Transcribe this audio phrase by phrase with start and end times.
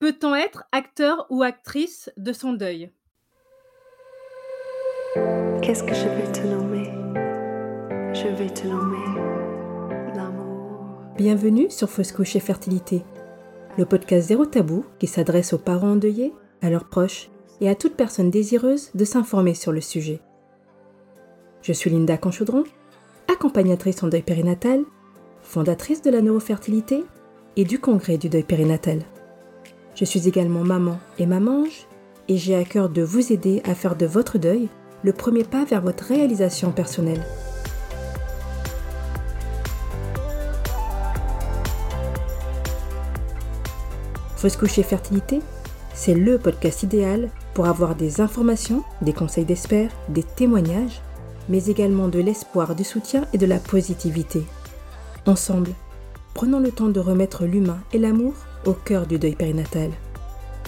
[0.00, 2.90] Peut-on être acteur ou actrice de son deuil?
[5.60, 6.84] Qu'est-ce que je vais te nommer?
[8.14, 11.02] Je vais te nommer l'amour.
[11.18, 13.02] Bienvenue sur Fausse couche et fertilité,
[13.76, 16.32] le podcast zéro tabou qui s'adresse aux parents endeuillés,
[16.62, 17.28] à leurs proches
[17.60, 20.22] et à toute personne désireuse de s'informer sur le sujet.
[21.60, 22.64] Je suis Linda Conchaudron,
[23.30, 24.82] accompagnatrice en deuil périnatal,
[25.42, 27.04] fondatrice de la neurofertilité
[27.56, 29.00] et du congrès du deuil périnatal.
[29.94, 31.86] Je suis également maman et mamange
[32.28, 34.68] et j'ai à cœur de vous aider à faire de votre deuil
[35.02, 37.22] le premier pas vers votre réalisation personnelle.
[44.36, 45.40] Fausse couche et fertilité,
[45.92, 51.02] c'est le podcast idéal pour avoir des informations, des conseils d'experts, des témoignages,
[51.50, 54.42] mais également de l'espoir, du soutien et de la positivité.
[55.26, 55.72] Ensemble,
[56.32, 58.32] prenons le temps de remettre l'humain et l'amour
[58.66, 59.90] au cœur du deuil périnatal.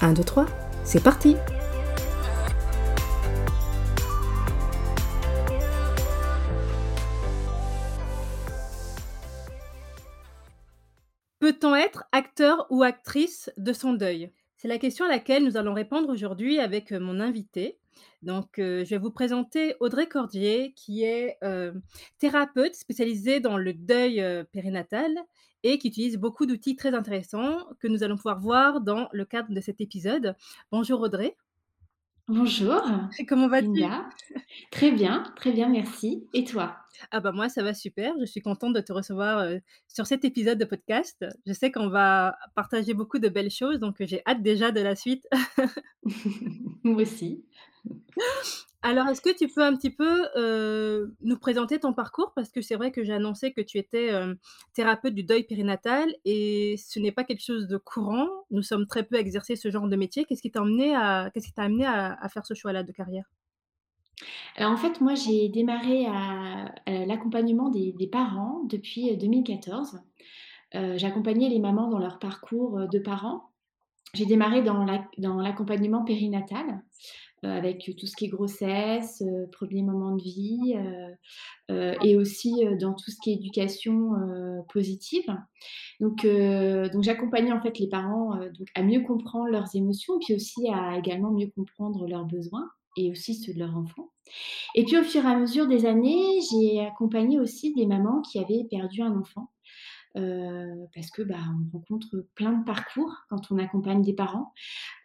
[0.00, 0.46] 1, 2, 3,
[0.84, 1.36] c'est parti
[11.38, 14.30] Peut-on être acteur ou actrice de son deuil?
[14.56, 17.80] C'est la question à laquelle nous allons répondre aujourd'hui avec, mon invité.
[18.22, 21.38] Donc, je vais vous présenter Audrey Cordier qui est,
[22.18, 25.12] thérapeute spécialisée dans le deuil, heu, périnatal
[25.62, 29.52] et qui utilise beaucoup d'outils très intéressants que nous allons pouvoir voir dans le cadre
[29.52, 30.36] de cet épisode.
[30.70, 31.36] Bonjour Audrey.
[32.28, 32.80] Bonjour,
[33.28, 33.82] Comment vas-tu?
[34.70, 36.28] Très bien, très bien, merci.
[36.32, 36.76] Et toi?
[37.10, 39.44] Ah bah, moi ça va super, je suis contente de te recevoir,
[39.88, 41.26] sur cet épisode de podcast.
[41.46, 44.94] Je sais qu'on va partager beaucoup de belles choses, donc j'ai hâte déjà de la
[44.94, 45.26] suite.
[46.84, 47.44] Moi aussi.
[48.82, 52.32] Alors est-ce que tu peux un petit peu, heu, nous présenter ton parcours?
[52.34, 54.36] Parce que c'est vrai que j'ai annoncé que tu étais, hem,
[54.74, 58.28] thérapeute du deuil périnatal et ce n'est pas quelque chose de courant.
[58.50, 60.24] Nous sommes très peu à exercer ce genre de métier.
[60.24, 63.24] Qu'est-ce qui t'a emmené à qu'est-ce qui t'a amené à faire ce choix-là de carrière?
[64.56, 70.00] Alors en fait, moi j'ai démarré à l'accompagnement des parents depuis, heu, 2014.
[70.74, 73.50] Heu, j'accompagnais les mamans dans leur parcours, de parents.
[74.14, 76.82] J'ai démarré dans l'ac dans l'accompagnement périnatal,
[77.44, 80.74] avec tout ce qui est grossesse, heu, 1 moment de vie,
[81.70, 84.12] heu et aussi, dans tout ce qui est éducation,
[84.72, 85.26] positive.
[86.00, 90.68] Donc donc j'accompagnais en fait les parents, donc à mieux comprendre leurs émotions, puis aussi
[90.72, 94.10] à également mieux comprendre leurs besoins et aussi ceux de leur enfant.
[94.76, 98.40] Et puis au fur et à mesure des années, j'ai accompagné aussi des mamans qui
[98.40, 99.51] avaient perdu un enfant,
[100.14, 104.52] parce que, bah, on rencontre plein de parcours quand on accompagne des parents.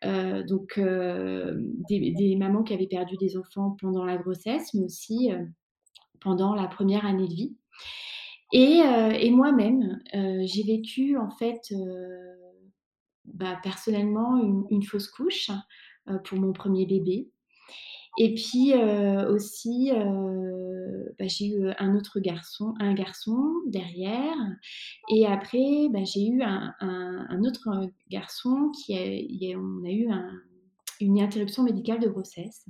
[0.04, 5.32] Donc des mamans qui avaient perdu des enfants pendant la grossesse, mais aussi,
[6.20, 7.56] pendant la première année de vie.
[8.54, 11.74] Et moi-même, j'ai vécu en fait,
[13.26, 14.38] bah, personnellement
[14.70, 15.52] une fausse couche,
[16.24, 17.30] pour mon premier bébé.
[18.20, 24.36] Et puis, heu, aussi, heu, bah, j'ai eu, un autre garçon un garçon derrière
[25.10, 27.70] et après, bah, j'ai eu un autre,
[28.10, 30.32] garçon qui a on a eu un
[31.00, 32.66] une interruption médicale de grossesse.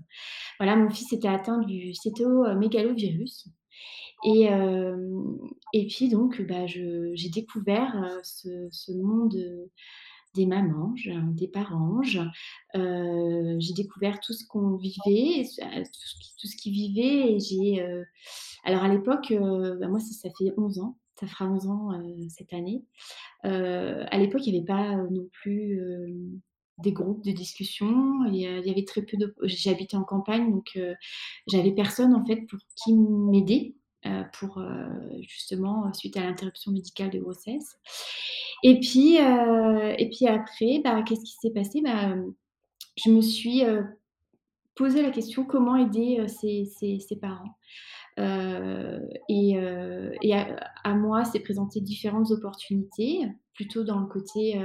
[0.59, 3.47] Voilà, mon fils était atteint du cétomégalovirus
[4.25, 5.37] et hem
[5.73, 9.37] et puis donc, bah, j'ai découvert, ce monde,
[10.37, 12.21] des mamanges, des paranges.
[12.75, 18.05] Heu, j'ai découvert tout ce qu'on vivait, à tout ce qui vivaient et j'ai, heu
[18.65, 21.89] alors à l'époque, bah, moi ça fait 11 ans, ça fera 11 ans,
[22.29, 22.83] cette année.
[23.43, 25.81] À l'époque, il y avait pas, non plus,
[26.79, 30.79] des groupes de discussion il y avait très peu de j'habitais en campagne donc
[31.47, 33.75] j'avais personne en fait pour qui m'aider,
[34.33, 34.87] pour, heu,
[35.21, 37.77] justement, suite à l'interruption médicale de grossesse.
[38.63, 41.81] Et puis, heu et puis après, bah, qu'est-ce qui s'est passé?
[41.83, 42.15] Bah,
[42.97, 43.63] je me suis,
[44.75, 46.65] posé la question: «Comment aider, ces
[46.99, 47.57] ces parents?»
[49.29, 49.57] Et
[50.33, 54.59] à à moi s'est présenté différentes opportunités, plutôt dans le côté,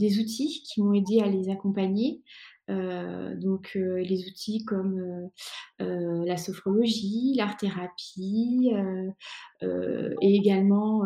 [0.00, 2.22] des outils qui m'ont aidé à les accompagner.
[2.70, 4.98] Heu, donc heu, les outils comme,
[5.82, 9.10] heu, la sophrologie, l'art-thérapie, heu
[9.64, 11.02] heu et également,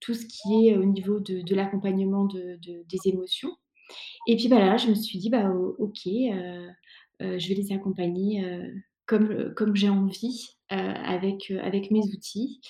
[0.00, 3.52] tout ce qui est au niveau de l'accompagnement de de des émotions.
[4.28, 5.50] Et puis, bah, je me suis dit: «Bah,
[5.80, 8.44] OK, je vais les accompagner,
[9.06, 12.60] comme, comme j'ai envie, avec, avec mes outils»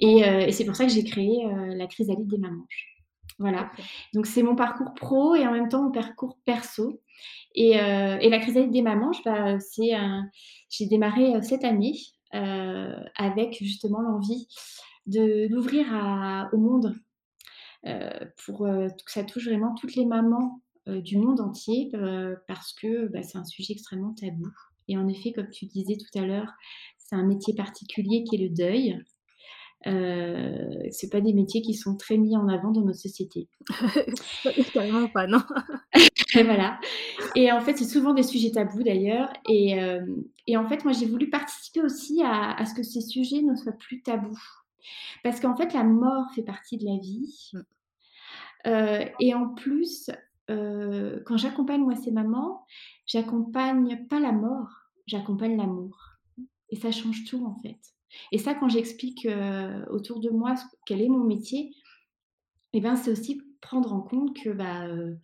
[0.00, 1.44] et c'est pour ça que j'ai créé,
[1.76, 2.93] la chrysalide des mamanges.
[3.40, 3.70] Voilà,
[4.14, 7.00] donc c'est mon parcours pro et en même temps mon parcours perso
[7.56, 9.90] et et la chrysalide des mamanges, bah, c'est
[10.70, 11.94] j'ai démarré, heu, cette année,
[12.34, 14.46] heu, avec justement l'envie
[15.06, 15.86] de d'ouvrir
[16.52, 16.94] au monde,
[18.46, 21.90] pour que ça touche vraiment toutes les mamans du monde entier
[22.48, 24.48] parce que bah, c'est un sujet extrêmement tabou.
[24.88, 26.52] Et en effet, comme tu disais tout à l'heure,
[26.98, 28.98] c'est un métier particulier qui est le deuil.
[29.86, 33.48] Euh, c'est pas des métiers qui sont très mis en avant dans notre société.
[34.72, 35.42] Carrément pas, non.
[36.34, 36.80] voilà.
[37.34, 39.32] Et en fait, c'est souvent des sujets tabous d'ailleurs.
[39.48, 40.04] Et, euh,
[40.46, 43.54] et, en fait, moi, j'ai voulu participer aussi à, à, ce que ces sujets ne
[43.56, 44.40] soient plus tabous.
[45.22, 47.50] Parce qu'en fait, la mort fait partie de la vie.
[47.52, 47.60] Mm.
[48.66, 50.10] Euh, et en plus,
[50.50, 52.66] euh, quand j'accompagne moi ces mamans,
[53.06, 54.70] j'accompagne pas la mort,
[55.06, 55.96] j'accompagne l'amour.
[56.70, 57.78] Et ça change tout en fait.
[58.32, 60.54] Et ça, quand j'explique euh, autour de moi
[60.86, 61.74] quel est mon métier,
[62.72, 65.14] eh ben, c'est aussi prendre en compte que bah, euh,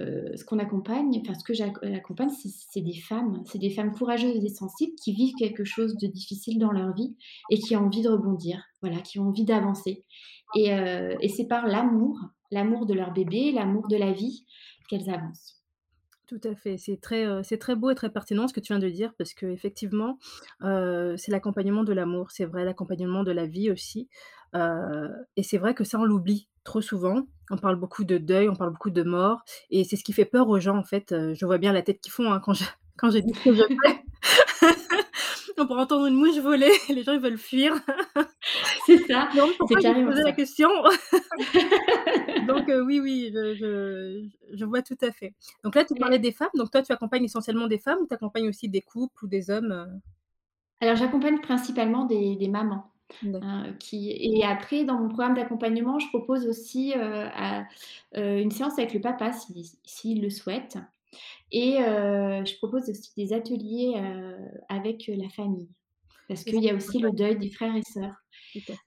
[0.00, 4.44] euh, ce qu'on accompagne, enfin ce que j'accompagne, c'est des femmes, c'est des femmes courageuses
[4.44, 7.16] et sensibles qui vivent quelque chose de difficile dans leur vie
[7.50, 10.04] et qui ont envie de rebondir, voilà, qui ont envie d'avancer.
[10.54, 12.18] Et, et c'est par l'amour,
[12.50, 14.46] l'amour de leur bébé, l'amour de la vie,
[14.88, 15.65] qu'elles avancent.
[16.26, 18.80] Tout à fait, c'est très, c'est très beau et très pertinent ce que tu viens
[18.80, 20.18] de dire parce qu'effectivement,
[20.62, 24.08] euh, c'est l'accompagnement de l'amour, c'est vrai, l'accompagnement de la vie aussi,
[24.54, 27.26] et c'est vrai que ça, on l'oublie trop souvent.
[27.50, 30.24] On parle beaucoup de deuil, on parle beaucoup de mort et c'est ce qui fait
[30.24, 32.64] peur aux gens, en fait, je vois bien la tête qu'ils font, hein, quand je
[32.96, 34.02] quand je dis ce que je fais.
[35.58, 37.74] On pourrait entendre une mouche voler, les gens ils veulent fuir.
[38.84, 39.28] C'est ça.
[39.34, 40.68] Non, pourquoi j'ai posé la question?
[42.46, 45.34] Donc euh, oui, oui, je, je, je, vois tout à fait.
[45.64, 46.48] Donc là, tu parlais des femmes.
[46.54, 49.50] Donc toi, tu accompagnes essentiellement des femmes ou tu accompagnes aussi des couples ou des
[49.50, 49.86] hommes euh?
[50.80, 52.90] Alors j'accompagne principalement des, des mamans.
[53.24, 54.10] Hein, qui...
[54.10, 57.64] Et après, dans mon programme d'accompagnement, je propose aussi euh, à,
[58.14, 60.76] une séance avec le papa s'il si, le souhaite.
[61.50, 63.94] Et je propose aussi des ateliers
[64.68, 65.68] avec la famille.
[66.28, 68.16] Parce qu'il y a aussi le deuil des frères et sœurs.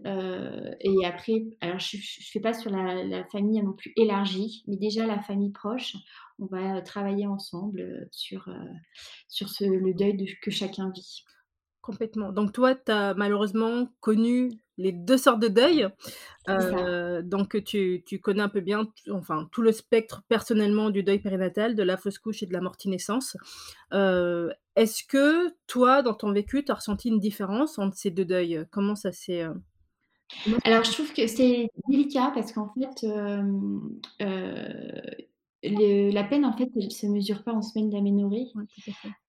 [0.05, 2.01] et après, alors je ne
[2.31, 5.95] fais pas sur la, famille non plus élargie, mais déjà la famille proche,
[6.39, 8.49] on va travailler ensemble sur,
[9.27, 11.23] sur ce, le deuil que chacun vit.
[11.89, 12.31] Complètement.
[12.31, 15.87] Donc toi, tu as malheureusement connu les deux sortes de deuil.
[16.47, 21.17] Euh, donc tu, tu, connais un peu bien enfin, tout le spectre personnellement du deuil
[21.17, 23.37] périnatal, de la fausse couche et de la mortinescence.
[23.91, 28.25] Euh, Est-ce que toi, dans ton vécu, tu as ressenti une différence entre ces deux
[28.25, 28.63] deuils?
[28.69, 29.41] Comment ça s'est...
[29.41, 29.53] Euh,
[30.63, 33.03] Alors je trouve que c'est délicat parce qu'en fait,
[35.63, 38.47] la peine, en fait, ne se mesure pas en semaine d'aménorrhée.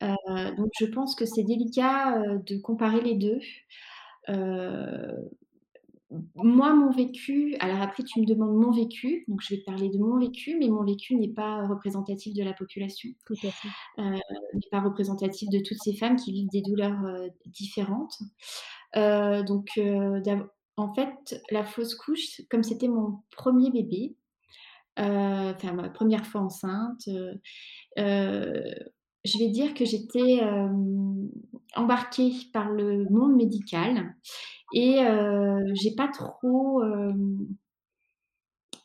[0.02, 3.40] Euh, donc je pense que c'est délicat, euh, de comparer les deux.
[4.28, 5.16] Euh,
[6.34, 9.88] moi, mon vécu alors après tu me demandes mon vécu, donc je vais te parler
[9.90, 13.10] de mon vécu, mais mon vécu n'est pas représentatif de la population.
[13.98, 17.00] n'est pas représentatif de toutes ces femmes qui vivent des douleurs,
[17.46, 18.18] différentes.
[18.94, 19.78] donc
[20.76, 24.16] en fait, la fausse couche, comme c'était mon premier bébé
[25.00, 27.08] enfin ma première fois enceinte.
[27.08, 27.34] Euh,
[27.98, 28.74] euh,
[29.24, 30.40] je vais dire que j'étais
[31.76, 34.14] embarquée par le monde médical
[34.72, 34.96] et
[35.74, 36.82] j'ai pas trop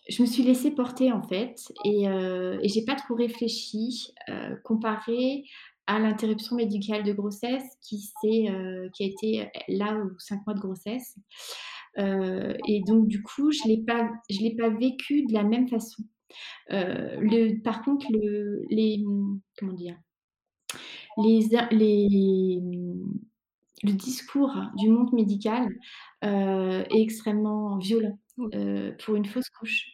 [0.09, 4.13] je me suis laissée porter en fait et, et j'ai pas trop réfléchi
[4.65, 5.45] comparé
[5.87, 11.15] à l'interruption médicale de grossesse qui, qui a été là ou cinq mois de grossesse.
[11.97, 16.03] Euh, et donc, du coup, je ne l'ai pas vécu de la même façon.
[16.71, 19.03] Euh, le, par contre, le, les,
[19.57, 19.97] comment dire,
[21.17, 22.59] les, les,
[23.83, 25.67] le discours du monde médical
[26.23, 28.17] euh, est extrêmement violent
[28.99, 29.87] pour une fausse couche.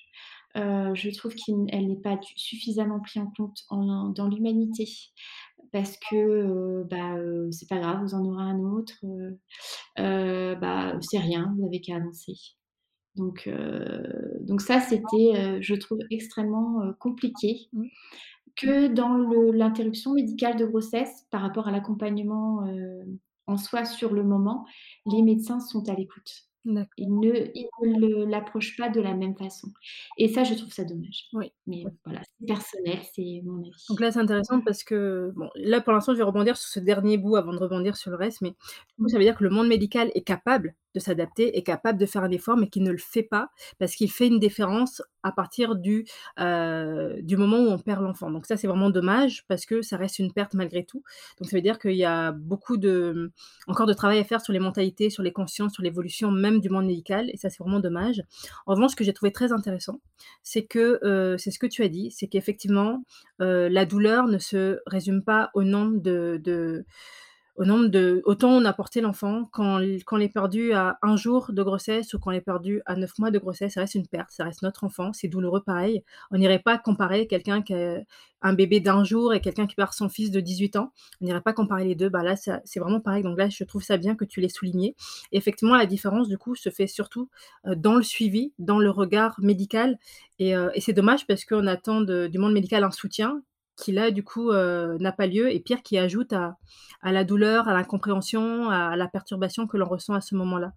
[0.55, 4.87] je trouve qu'elle n'est pas suffisamment prise en compte dans l'humanité
[5.71, 7.15] parce que bah,
[7.51, 9.03] c'est pas grave, vous en aurez un autre,
[9.97, 12.33] bah, c'est rien, vous n'avez qu'à avancer.
[13.15, 13.49] Donc,
[14.41, 17.69] donc ça, c'était, je trouve, extrêmement compliqué.
[17.73, 17.85] Mmh.
[18.57, 19.17] Que dans
[19.53, 22.65] l'interruption médicale de grossesse, par rapport à l'accompagnement
[23.47, 24.65] en soi sur le moment,
[25.05, 26.50] les médecins sont à l'écoute.
[26.65, 29.69] Ils ne, l'approchent pas de la même façon.
[30.17, 31.27] Et ça, je trouve ça dommage.
[31.33, 31.51] Oui.
[31.67, 33.85] Mais voilà, c'est personnel, c'est mon avis.
[33.89, 36.79] Donc là, c'est intéressant parce que, bon, là, pour l'instant, je vais rebondir sur ce
[36.79, 38.53] dernier bout avant de rebondir sur le reste, mais
[39.07, 42.23] ça veut dire que le monde médical est capable de s'adapter, est capable de faire
[42.23, 45.75] un effort, mais qui ne le fait pas parce qu'il fait une différence à partir
[45.75, 46.05] du,
[46.39, 48.31] euh, du moment où on perd l'enfant.
[48.31, 51.03] Donc ça, c'est vraiment dommage parce que ça reste une perte malgré tout.
[51.39, 53.31] Donc ça veut dire qu'il y a beaucoup de,
[53.67, 56.69] encore de travail à faire sur les mentalités, sur les consciences, sur l'évolution même du
[56.69, 58.23] monde médical, et ça, c'est vraiment dommage.
[58.65, 60.01] En revanche, ce que j'ai trouvé très intéressant,
[60.43, 63.03] c'est que euh, c'est ce que tu as dit, c'est qu'effectivement,
[63.41, 66.85] euh, la douleur ne se résume pas au nombre de
[67.61, 71.15] au nombre de autant on a porté l'enfant, quand quand on est perdu à 1
[71.15, 73.95] jour de grossesse ou quand on est perdu à 9 mois de grossesse, ça reste
[73.95, 76.03] une perte, ça reste notre enfant, c'est douloureux pareil.
[76.31, 77.99] On n'irait pas comparer quelqu'un qui a
[78.41, 80.91] un bébé d'1 jour et quelqu'un qui perd son fils de 18 ans.
[81.21, 83.83] On n'irait pas comparer les 2, bah, là, c'est vraiment pareil, donc là, je trouve
[83.83, 84.95] ça bien que tu l'aies souligné.
[85.31, 87.29] Effectivement, la différence, du coup, se fait surtout,
[87.67, 89.97] heu, dans le suivi, dans le regard médical
[90.39, 93.41] et et c'est dommage parce qu'on attend du monde médical un soutien
[93.81, 96.57] qui là, du coup, heu, n'a pas lieu et pire, qui ajoute à
[97.03, 100.73] à la douleur, à l'incompréhension, à la perturbation que l'on ressent à ce moment-là.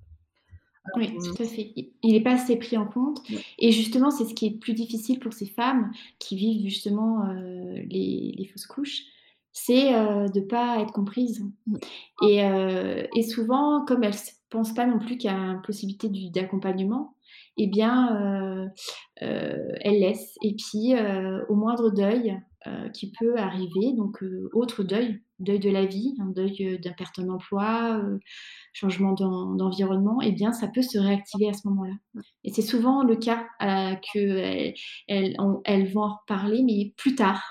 [0.96, 1.72] Oui, Hem, tout à fait.
[2.02, 3.42] Il est pas assez pris en compte ouais.
[3.58, 7.74] et justement, c'est ce qui est plus difficile pour ces femmes qui vivent justement, heu,
[7.88, 9.02] les les fausses couches,
[9.52, 11.44] c'est, de pas être comprises
[12.22, 17.16] et souvent, comme elles s pensent pas non plus qu'il y a possibilité du d'accompagnement
[17.56, 18.70] et bien,
[19.16, 20.94] elles laissent et puis,
[21.48, 26.14] au moindre deuil, heu, qui peut arriver, donc heu, autre deuil, deuil de la vie,
[26.20, 28.02] un deuil, heu, d'un perte d'emploi,
[28.72, 31.94] changement d'en d'environnement et bien, ça peut se réactiver à ce moment-là
[32.44, 33.46] et c'est souvent le cas,
[34.02, 34.74] qu'elles
[35.08, 37.42] elles ont elles vont en reparler mais plus tard.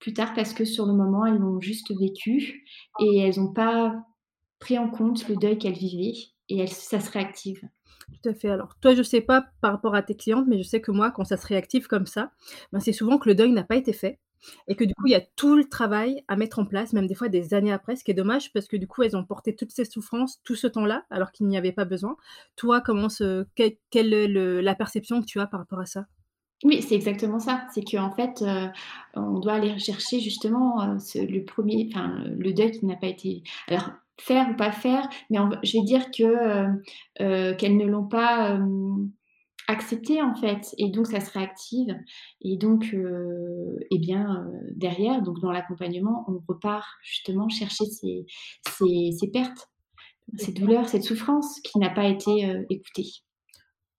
[0.00, 2.64] Plus tard parce que sur le moment, elles l'ont juste vécu
[3.00, 3.94] et elles ont pas
[4.60, 6.18] pris en compte le deuil qu'elles vivaient
[6.50, 7.60] et elles ça se réactive.
[8.22, 8.48] Tout à fait.
[8.48, 11.10] Alors toi, je sais pas par rapport à tes clientes, mais je sais que moi,
[11.10, 12.32] quand ça se réactive comme ça,
[12.72, 14.18] ben, c'est souvent que le deuil n'a pas été fait
[14.68, 17.06] et que du coup, il y a tout le travail à mettre en place, même
[17.06, 19.24] des fois des années après, ce qui est dommage parce que du coup, elles ont
[19.24, 22.16] porté toutes ces souffrances, tout ce temps-là, alors qu'il n'y avait pas besoin.
[22.56, 24.28] Toi, comment se quel quelle est
[24.62, 26.06] la perception que tu as par rapport à ça?
[26.62, 27.66] Oui, c'est exactement ça.
[27.72, 28.68] C'est qu'en fait, heu,
[29.14, 33.42] on doit aller rechercher justement, ce le 1er enfin, le deuil qui n'a pas été
[33.68, 36.24] alors faire ou pas faire, mais on je vais dire que,
[37.22, 38.58] heu, qu'elles ne l'ont pas,
[39.70, 41.96] hem, accepté en fait et donc ça se réactive
[42.42, 48.26] et donc heu et bien, heu, derrière, donc dans l'accompagnement, on repart justement chercher ces
[48.78, 49.70] ces ces pertes,
[50.38, 53.06] ces douleurs, cette souffrance qui n'a pas été, heu, écoutée.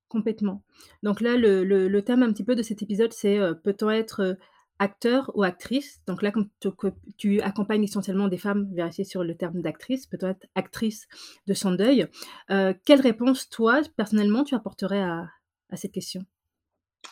[0.10, 0.62] Complètement.
[1.04, 3.90] Donc là, le le le thème un petit peu de cet épisode, c'est, heu, peut-on
[3.90, 4.38] être,
[4.78, 6.02] acteur ou actrice?
[6.08, 6.88] Donc là, comme que
[7.18, 11.08] tu accompagnes essentiellement des femmes, vérifier sur le terme d'actrice, peut-on être actrice
[11.48, 12.08] de son deuil?
[12.50, 15.30] Quelle réponse toi, personnellement, tu apporterais à
[15.78, 16.24] cette question?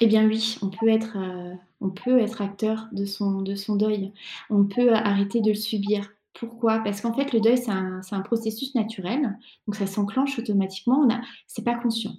[0.02, 3.76] Eh bien oui, on peut être, heu, on peut être acteur de son de son
[3.76, 4.14] deuil.
[4.50, 6.10] On peut arrêter de le subir.
[6.34, 6.80] Pourquoi?
[6.80, 9.38] Parce qu'en fait, le deuil, c'est un processus naturel,
[9.68, 12.14] donc ça s'enclenche automatiquement, on a c'est pas conscient.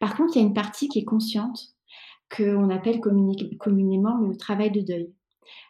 [0.00, 1.74] Par contre, il y a une partie qui est consciente,
[2.34, 5.12] qu'on appelle communément le travail de deuil.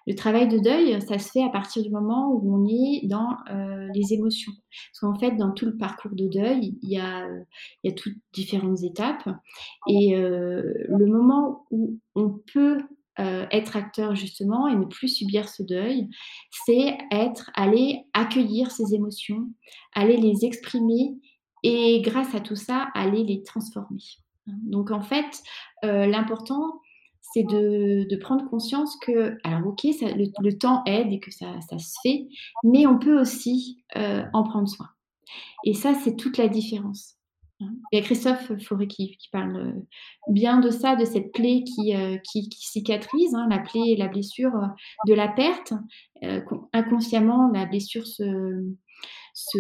[0.06, 3.36] Le travail de deuil, ça se fait à partir du moment où on est dans,
[3.50, 4.52] heu, les émotions.
[4.92, 7.26] Parce qu'en fait, dans tout le parcours de deuil, il y a,
[7.96, 9.28] toutes différentes étapes
[9.88, 12.78] et heu, le moment où on peut,
[13.20, 16.08] heu, être acteur justement et ne plus subir ce deuil,
[16.66, 19.48] c'est être aller accueillir ses émotions,
[19.94, 21.18] aller les exprimer
[21.62, 24.02] et grâce à tout ça, aller les transformer.
[24.46, 25.42] Donc en fait,
[25.82, 26.80] l'important,
[27.32, 31.78] c'est de de prendre conscience que alors OK, le temps aide et que ça ça
[31.78, 32.28] se fait,
[32.64, 34.88] mais on peut aussi, heu, en prendre soin
[35.64, 37.16] et ça, c'est toute la différence,
[37.60, 37.70] hein.
[37.92, 39.86] Il y a Christophe Fauré qui parle, heu,
[40.28, 44.08] bien de ça, de cette plaie qui, heu, qui cicatrise, hein, la plaie et la
[44.08, 44.52] blessure,
[45.06, 45.72] de la perte,
[46.72, 48.24] inconsciemment, la blessure se
[49.34, 49.58] se,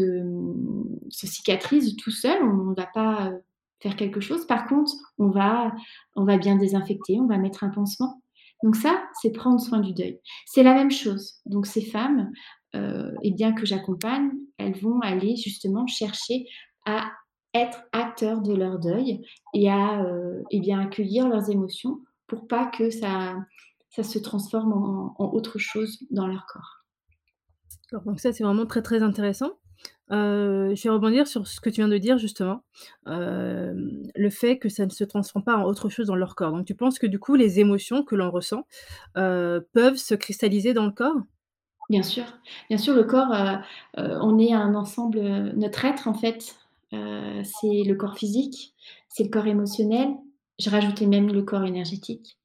[1.10, 3.32] se cicatrise tout seul, on va pas,
[3.80, 4.46] faire quelque chose.
[4.46, 5.72] Par contre, on va
[6.16, 8.22] on va bien désinfecter, on va mettre un pansement.
[8.62, 10.20] Donc ça, c'est prendre soin du deuil.
[10.46, 11.34] C'est la même chose.
[11.46, 12.30] Donc ces femmes,
[12.74, 16.44] et bien que j'accompagne, elles vont aller justement chercher
[16.84, 17.10] à
[17.54, 20.04] être acteurs de leur deuil et à,
[20.50, 23.36] et bien accueillir leurs émotions pour pas que ça
[23.90, 26.78] ça se transforme en autre chose dans leur corps.
[28.04, 29.52] Donc ça, c'est vraiment très, très intéressant.
[30.10, 32.62] Heu, je vais rebondir sur ce que tu viens de dire justement,
[33.06, 36.52] hem, le fait que ça ne se transforme pas en autre chose dans leur corps.
[36.52, 38.66] Donc tu penses que du coup, les émotions que l'on ressent,
[39.18, 41.16] heu, peuvent se cristalliser dans le corps?
[41.90, 42.24] Bien sûr,
[42.68, 43.34] bien sûr, le corps,
[43.96, 45.20] on est un ensemble,
[45.56, 46.54] notre être en fait,
[46.90, 48.74] c'est le corps physique,
[49.08, 50.10] c'est le corps émotionnel,
[50.58, 52.36] je rajoutais même le corps énergétique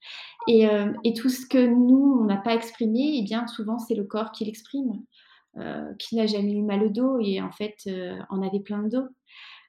[0.48, 0.67] et
[1.05, 4.32] et tout ce que nous, on n'a pas exprimé et bien souvent c'est le corps
[4.34, 5.03] qui l'exprime.
[5.58, 8.82] Heu, qui n'a jamais eu mal au dos et en fait, heu, en avait plein
[8.82, 9.04] le dos.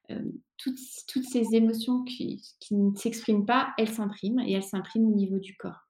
[0.08, 5.08] Hem, toutes toutes ces émotions qui qui ne s'expriment pas, elles s'impriment et elles s'impriment
[5.12, 5.80] au niveau du corps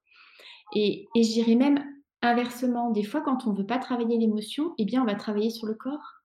[0.75, 1.83] et et je dirais même
[2.21, 5.67] inversement, des fois quand on veut pas travailler l'émotion et bien on va travailler sur
[5.67, 6.21] le corps.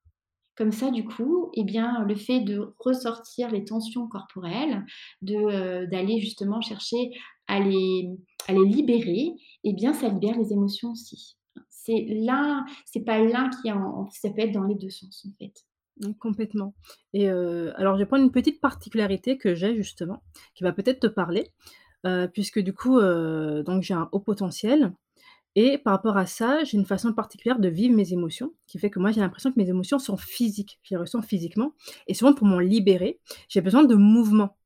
[0.56, 4.84] Comme ça du coup et bien le fait de ressortir les tensions corporelles,
[5.22, 7.10] d'aller justement chercher
[7.48, 8.10] à les
[8.48, 9.32] à les libérer
[9.64, 11.36] et bien ça libère les émotions aussi.
[12.86, 15.52] C'est pas l'un qui est en ça peut être dans les 2 sens, en fait.
[16.18, 16.74] Complètement
[17.12, 20.22] et heu, alors je vais prendre une petite particularité que j'ai justement,
[20.54, 21.50] qui va peut-être te parler,
[22.06, 24.92] heu, puisque du coup, heu, donc j'ai un haut potentiel
[25.56, 28.90] et par rapport à ça, j'ai une façon particulière de vivre mes émotions, qui fait
[28.90, 30.80] que moi j'ai l'impression que mes émotions sont physiques.
[30.84, 31.72] Je les ressens physiquement
[32.08, 34.56] et souvent pour m'en libérer, j'ai besoin de mouvement.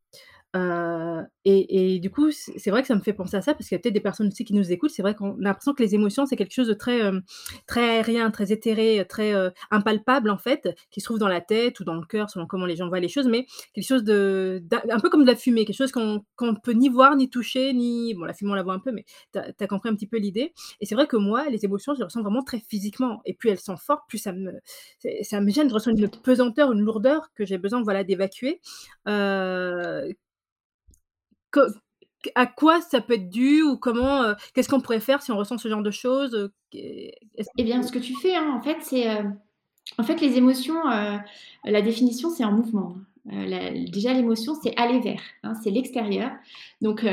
[0.54, 3.76] Heu et du coup, c'est vrai que ça me fait penser à ça parce qu'il
[3.76, 4.90] y a peut-être des personnes aussi qui nous écoutent.
[4.90, 7.22] C'est vrai qu'on a l'impression que les émotions, c'est quelque chose de très, hem,
[7.66, 11.80] très aérien, très éthéré, très, heu, impalpable en fait, qui se trouve dans la tête
[11.80, 14.62] ou dans le cœur selon comment les gens voient les choses, mais quelque chose de
[14.90, 17.72] un peu comme de la fumée, quelque chose qu'on qu'on peut ni voir, ni toucher,
[17.74, 20.06] ni bon la fumée on la voit un peu, mais tu as compris un petit
[20.06, 23.20] peu l'idée et c'est vrai que moi, les émotions, je les ressens vraiment très physiquement
[23.24, 24.52] et plus elles sont fortes, plus ça me
[25.22, 25.68] ça me gêne.
[25.68, 28.60] Je ressens une pesanteur, une lourdeur que j'ai besoin, voilà, d'évacuer.
[32.34, 35.36] À quoi ça peut être dû ou comment, heu, qu'est-ce qu'on pourrait faire si on
[35.36, 38.78] ressent ce genre de choses, est-ce Eh bien, ce que tu fais, hein, en fait,
[38.80, 39.24] c'est, heu,
[39.98, 40.82] en fait, les émotions,
[41.64, 42.96] la définition, c'est en mouvement,
[43.26, 46.30] déjà l'émotion, c'est aller vers, hein, c'est l'extérieur.
[46.80, 47.04] Donc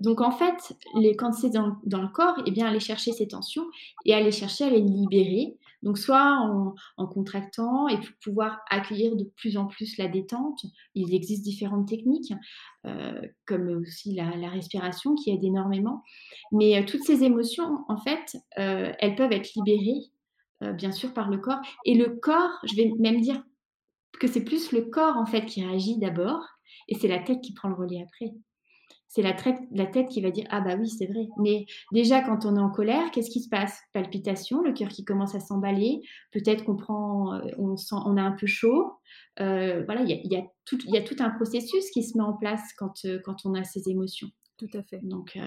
[0.00, 0.76] donc en fait,
[1.18, 3.66] quand c'est dans dans le corps, eh bien, aller chercher ces tensions
[4.04, 5.56] et aller chercher à les libérer.
[5.82, 6.38] Donc soit
[6.96, 10.60] en contractant et pour pouvoir accueillir de plus en plus la détente.
[10.94, 12.32] Il existe différentes techniques,
[12.86, 16.02] heu, comme aussi la respiration qui aide énormément.
[16.52, 20.10] Mais heu, toutes ces émotions, en fait, heu, elles peuvent être libérées,
[20.74, 23.42] bien sûr par le corps et le corps, je vais même dire
[24.20, 26.42] que c'est plus le corps, en fait, qui réagit d'abord
[26.88, 28.32] et c'est la tête qui prend le relais après.
[29.08, 29.32] C'est la
[29.86, 31.28] tête qui va dire: «Ah bah oui, c'est vrai».
[31.38, 33.78] Mais déjà quand on est en colère, qu'est-ce qui se passe?
[33.92, 36.00] Palpitations, le cœur qui commence à s'emballer,
[36.32, 38.92] peut-être qu'on prend, heu, on sent on a un peu chaud.
[39.40, 42.02] Heu, voilà, il y a y a tout il y a tout un processus qui
[42.02, 42.94] se met en place quand,
[43.24, 44.28] quand on a ces émotions.
[44.58, 45.00] tout à fait.
[45.02, 45.38] Donc,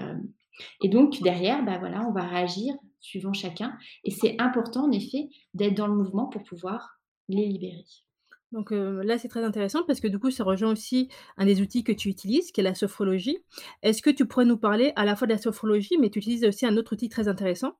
[0.82, 5.28] et donc derrière, bah, voilà, on va réagir suivant chacun et c'est important en effet
[5.54, 7.84] d'être dans le mouvement pour pouvoir les libérer.
[8.52, 11.60] Donc heu, là, c'est très intéressant parce que du coup, ça rejoint aussi un des
[11.62, 13.38] outils que tu utilises, qui est la sophrologie.
[13.82, 16.44] Est-ce que tu pourrais nous parler à la fois de la sophrologie, mais tu utilises
[16.44, 17.74] aussi un autre outil très intéressant,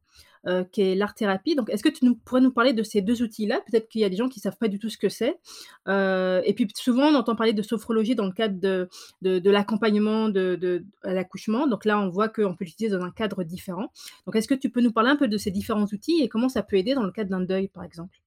[0.46, 1.56] heu, qui est l'art-thérapie.
[1.56, 3.60] Donc est-ce que tu pourrais nous parler de ces 2 outils-là?
[3.66, 5.40] Peut-être qu'il y a des gens qui savent pas du tout ce que c'est.
[5.88, 10.54] Heu et puis souvent, on entend parler de sophrologie dans le cadre de l'accompagnement de
[10.54, 11.66] de à l'accouchement.
[11.66, 13.90] Donc là, on voit qu'on peut l'utiliser dans un cadre différent.
[14.26, 16.48] Donc est-ce que tu peux nous parler un peu de ces différents outils et comment
[16.48, 18.18] ça peut aider dans le cadre d'un deuil, par exemple?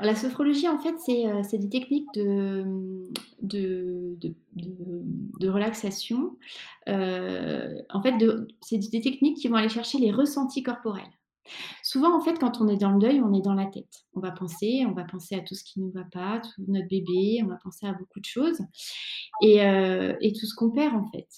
[0.00, 3.08] La sophrologie, en fait, c'est, c'est des techniques de,
[5.48, 6.36] relaxation.
[6.88, 8.14] Heu, en fait,
[8.62, 11.04] c'est des techniques qui vont aller chercher les ressentis corporels.
[11.82, 14.06] Souvent, en fait, quand on est dans le deuil, on est dans la tête.
[14.14, 16.88] On va penser, on va penser à tout ce qui ne va pas, tout notre
[16.88, 18.60] bébé, on va penser à beaucoup de choses
[19.40, 21.28] et heu et tout ce qu'on perd, en fait.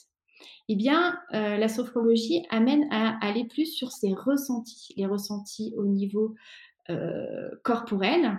[0.70, 6.34] Eh bien, la sophrologie amène à aller plus sur ces ressentis, les ressentis au niveau
[6.90, 8.38] heu, corporelle,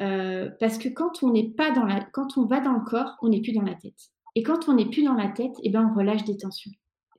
[0.00, 3.16] heu, parce que quand on n'est pas dans la quand on va dans le corps,
[3.22, 4.10] on n'est plus dans la tête.
[4.36, 6.70] Et quand on n'est plus dans la tête et ben, on relâche des tensions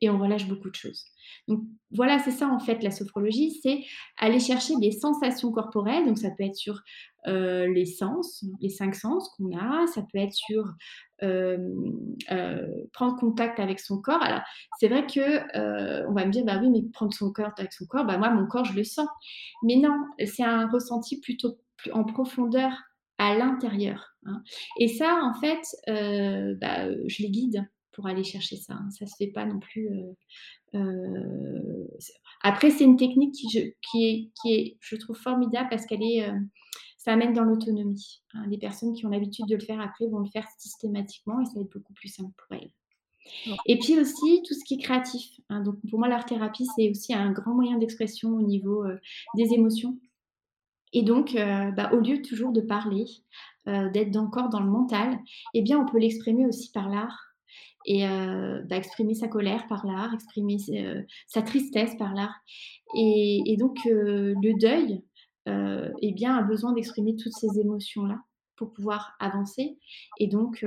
[0.01, 1.05] et on relâche beaucoup de choses.
[1.47, 1.61] Donc
[1.91, 3.83] voilà, c'est ça en fait la sophrologie, c'est
[4.17, 6.81] aller chercher des sensations corporelles, donc ça peut être sur,
[7.27, 10.65] heu, les sens, les 5 sens qu'on a, ça peut être sur,
[11.21, 11.73] hem,
[12.31, 14.21] heu, prendre contact avec son corps.
[14.23, 14.41] Alors
[14.79, 17.85] c'est vrai que, on va me dire: «Bah oui, mais prendre son corps avec son
[17.85, 19.07] corps, bah moi mon corps je le sens».
[19.63, 21.57] Mais non, c'est un ressenti plutôt
[21.93, 22.73] en profondeur
[23.17, 24.43] à l'intérieur, hein
[24.79, 25.61] et ça en fait,
[26.59, 28.89] bah, je les guide pour aller chercher ça, hein.
[28.91, 29.89] Ça se fait pas non plus,
[30.75, 35.69] heu, c'est après c'est une technique qui je qui est qui est, je trouve formidable
[35.69, 36.33] parce qu'elle est, heu,
[36.97, 38.45] ça amène dans l'autonomie, hein.
[38.49, 41.53] Les personnes qui ont l'habitude de le faire après vont le faire systématiquement et ça
[41.55, 42.71] va être beaucoup plus simple pour elles.
[43.47, 43.57] Ouais.
[43.67, 47.13] Et puis aussi tout ce qui est créatif, hein, donc pour moi l'art-thérapie, c'est aussi
[47.13, 48.83] un grand moyen d'expression au niveau,
[49.35, 49.99] des émotions
[50.93, 53.05] et donc bah, au lieu toujours de parler,
[53.67, 55.19] d'être encore dans le mental,
[55.53, 57.30] eh bien on peut l'exprimer aussi par l'art
[57.85, 60.57] et heu, bah, exprimer sa colère par l'art, exprimer
[61.27, 62.35] sa tristesse par l'art
[62.95, 65.01] et donc le deuil,
[65.47, 68.19] eh bien a besoin d'exprimer toutes ces émotions-là
[68.55, 69.79] pour pouvoir avancer
[70.19, 70.65] et donc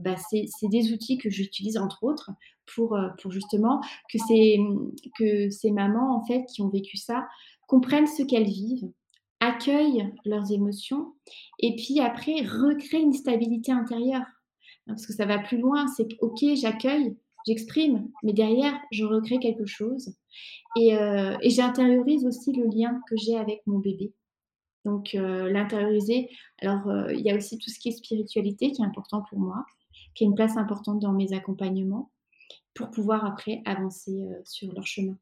[0.00, 2.30] bah, c'est des outils que j'utilise entre autres
[2.74, 7.26] pour, pour justement que ces, mmh, que ces mamans en fait qui ont vécu ça,
[7.66, 8.90] comprennent ce qu'elles vivent,
[9.40, 11.14] accueillent leurs émotions
[11.58, 14.24] et puis après recréent une stabilité intérieure.
[14.86, 17.16] Parce que ça va plus loin, c'est OK, j'accueille,
[17.46, 20.14] j'exprime, mais derrière je recrée quelque chose
[20.78, 24.14] et heu et j'intériorise aussi le lien que j'ai avec mon bébé.
[24.84, 26.28] Donc heu, l'intérioriser
[26.60, 29.38] alors, heu, il y a aussi tout ce qui est spiritualité qui est important pour
[29.38, 29.64] moi,
[30.14, 32.10] qui a une place importante dans mes accompagnements
[32.74, 34.12] pour pouvoir après avancer,
[34.44, 35.16] sur leur chemin.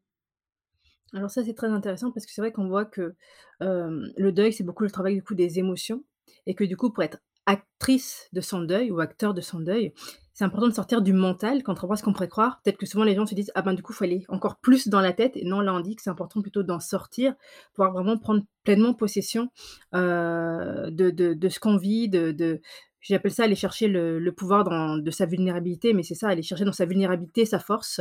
[1.15, 3.15] Alors ça, c'est très intéressant parce que c'est vrai qu'on voit que,
[3.61, 6.03] le deuil, c'est beaucoup le travail du coup des émotions
[6.47, 9.93] et que du coup pour être actrice de son deuil ou acteur de son deuil,
[10.35, 12.61] c'est important de sortir du mental, contrairement à ce qu'on pourrait croire.
[12.65, 14.57] Peut-être que souvent les gens se disent: «Ah ben du coup, il faut aller encore
[14.61, 17.35] plus dans la tête» et non, là on dit que c'est important plutôt d'en sortir,
[17.75, 19.51] pouvoir vraiment prendre pleinement possession,
[19.93, 22.61] de de de ce qu'on vit, de de
[23.03, 26.65] j'appelle ça aller chercher le pouvoir dans de sa vulnérabilité, mais c'est ça, aller chercher
[26.65, 28.01] dans sa vulnérabilité sa force,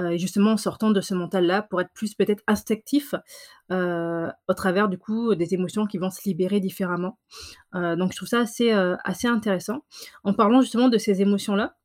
[0.00, 3.14] et justement en sortant de ce mental-là pour être plus peut-être instinctif,
[3.72, 7.18] heu, au travers du coup des émotions qui vont se libérer différemment.
[7.74, 9.84] Heu, donc je trouve ça assez, assez intéressant.
[10.24, 11.76] En parlant justement de ces émotions-là,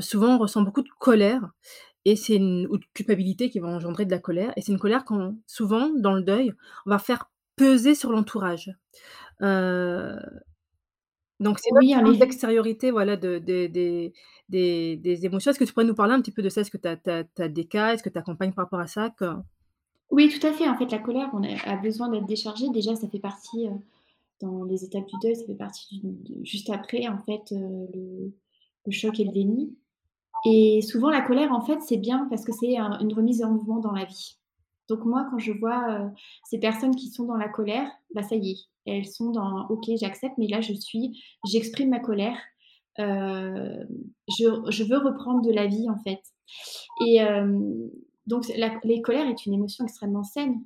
[0.00, 1.42] souvent on ressent beaucoup de colère
[2.04, 4.78] et c'est une ou de culpabilité qui va engendrer de la colère et c'est une
[4.78, 6.52] colère qu'on souvent dans le deuil,
[6.86, 8.70] on va faire peser sur l'entourage.
[11.40, 12.04] Donc c'est Oui, effet.
[12.04, 14.12] l'extériorité, voilà, de des des
[14.48, 15.50] des des émotions.
[15.50, 16.60] Est-ce que tu pourrais nous parler un petit peu de ça?
[16.62, 16.88] Est-ce que tu
[17.42, 17.94] as des cas?
[17.94, 19.10] Est-ce que tu accompagnes par rapport à ça?
[19.10, 19.26] Que
[20.10, 20.68] Oui, tout à fait.
[20.68, 22.68] En fait, la colère, on a a besoin d'être déchargée.
[22.70, 23.72] Déjà, ça fait partie, heu,
[24.40, 28.34] dans les étapes du deuil, ça fait partie du juste après, en fait, heu, le
[28.86, 29.76] le choc et le déni
[30.46, 33.52] et souvent la colère, en fait, c'est bien parce que c'est un une remise en
[33.52, 34.38] mouvement dans la vie.
[34.88, 36.10] Donc moi, quand je vois, heu,
[36.44, 39.84] ces personnes qui sont dans la colère, bah, ça y est, elles sont dans: «OK,
[40.00, 42.36] j'accepte, mais là, je suis j'exprime ma colère,
[43.00, 43.86] heu,
[44.28, 46.20] je je veux reprendre de la vie, en fait»
[47.06, 47.90] et hem,
[48.26, 50.62] donc la les colères est une émotion extrêmement saine.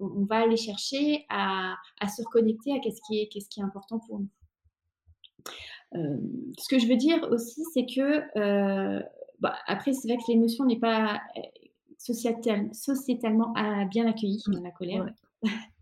[0.00, 3.60] On on va aller chercher à à se reconnecter à qu'est-ce qui est qu'est-ce qui
[3.60, 4.28] est important pour nous.
[5.94, 8.22] Hem, ce que je veux dire aussi, c'est que,
[9.40, 11.20] bah, après c'est vrai que l'émotion n'est pas,
[11.98, 15.04] sociétal sociétalement, ah, bien accueillie, mmh, la colère.
[15.04, 15.50] ouais.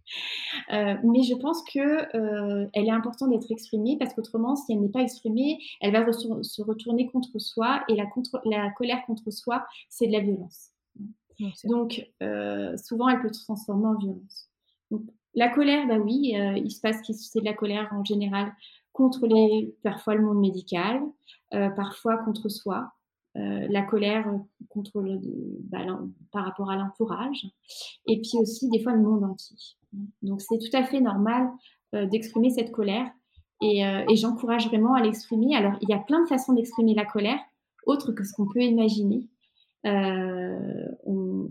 [0.73, 1.81] Heu, mais je pense que,
[2.17, 6.05] heu, elle est importante d'être exprimée parce qu'autrement, si elle n'est pas exprimée, elle va
[6.13, 10.71] se retourner contre soi et la contre la colère contre soi, c'est de la violence.
[11.65, 14.49] Donc, heu, souvent, elle peut se transformer en violence.
[14.91, 15.03] Donc,
[15.35, 18.53] la colère, bah oui, heu, il se passe que c'est de la colère en général
[18.93, 21.03] contre les parfois le monde médical,
[21.77, 22.93] parfois contre soi,
[23.37, 25.21] heu, la colère, heu, contre le
[25.65, 25.85] bah,
[26.33, 27.47] par rapport à l'entourage
[28.07, 29.57] et puis aussi des fois le monde entier.
[30.23, 31.51] Donc c'est tout à fait normal,
[31.95, 33.09] heu, d'exprimer cette colère
[33.63, 35.55] et j'encourage vraiment à l'exprimer.
[35.57, 37.39] Alors il y a plein de façons d'exprimer la colère,
[37.87, 39.29] autres que ce qu'on peut imaginer.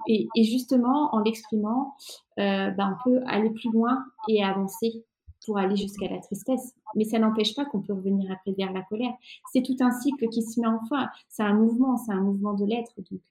[0.08, 1.96] Et justement en l'exprimant,
[2.38, 5.04] bah, on peut aller plus loin et avancer
[5.46, 6.74] pour aller jusqu'à la tristesse.
[6.96, 9.14] Mais ça n'empêche pas qu'on peut revenir après vers la colère.
[9.52, 11.10] C'est tout un cycle qui se met en fin.
[11.30, 13.22] C'est un mouvement, c'est un mouvement de l'être donc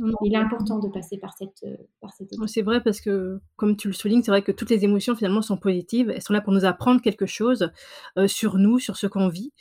[0.00, 2.48] non, il est important de passer par cette, heu, par cette étape.
[2.48, 5.42] c'est vrai parce que, comme tu le soulignes, c'est vrai que toutes les émotions finalement
[5.42, 6.08] sont positives.
[6.10, 7.70] Elles sont là pour nous apprendre quelque chose,
[8.16, 9.52] heu, sur nous, sur ce qu'on vit.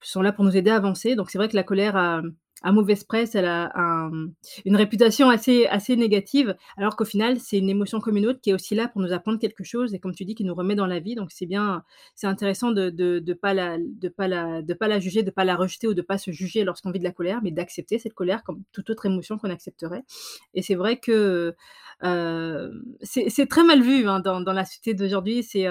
[0.00, 1.16] Sont là pour nous aider à avancer.
[1.16, 2.22] Donc c'est vrai que la colère a
[2.62, 4.10] a mauvaise presse, elle a un,
[4.64, 8.50] une réputation assez assez négative, alors qu'au final, c'est une émotion comme une autre qui
[8.50, 10.74] est aussi là pour nous apprendre quelque chose et comme tu dis, qui nous remet
[10.74, 11.14] dans la vie.
[11.14, 14.98] Donc c'est bien c'est intéressant de de de pas la de pas de pas la
[15.00, 17.40] juger, de pas la rejeter ou de pas se juger lorsqu'on vit de la colère,
[17.42, 20.02] mais d'accepter cette colère comme toute autre émotion qu'on accepterait.
[20.54, 21.54] Et c'est vrai que,
[22.04, 25.42] heu, c'est très mal vu, hein, dans la société d'aujourd'hui.
[25.42, 25.66] C'est,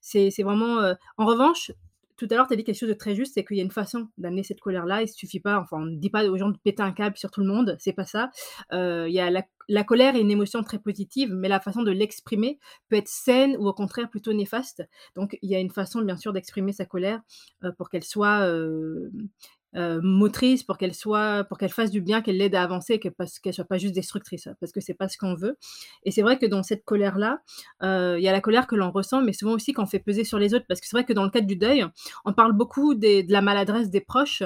[0.00, 1.72] c'est vraiment, heu en revanche,
[2.20, 3.64] tout à l'heure, tu as dit quelque chose de très juste, c'est qu'il y a
[3.64, 5.02] une façon d'amener cette colère-là.
[5.02, 7.30] Il suffit pas enfin, on ne dit pas aux gens de péter un câble sur
[7.30, 8.30] tout le monde, c'est pas ça.
[8.72, 9.30] Il y a
[9.70, 13.56] la colère est une émotion très positive, mais la façon de l'exprimer peut être saine
[13.56, 14.82] ou au contraire plutôt néfaste.
[15.14, 17.20] Donc il y a une façon bien sûr d'exprimer sa colère,
[17.64, 19.28] heu, pour qu'elle soit, hem,
[19.76, 23.08] heu, motrice, pour qu'elle soit pour qu'elle fasse du bien, qu'elle l'aide à avancer, que
[23.08, 25.56] parce qu'elle soit pas juste destructrice, parce que c'est pas ce qu'on veut.
[26.04, 27.40] Et c'est vrai que dans cette colère-là,
[27.82, 30.24] heu, il y a la colère que l'on ressent, mais souvent aussi qu'on fait peser
[30.24, 30.66] sur les autres.
[30.68, 31.84] Parce que c'est vrai que dans le cadre du deuil,
[32.24, 34.42] on parle beaucoup de la maladresse des proches,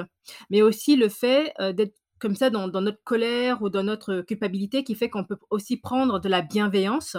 [0.49, 4.83] mais aussi le fait, heu, d'être comme ça dans notre colère ou dans notre culpabilité
[4.85, 7.17] qui fait qu'on peut aussi prendre de la bienveillance,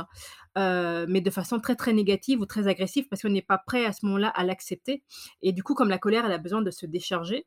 [0.57, 3.85] heu, mais de façon très, très négative ou très agressive parce qu'on n'est pas prêt
[3.87, 5.03] à ce moment-là à l'accepter
[5.43, 7.47] et du coup, comme la colère, elle a besoin de se décharger,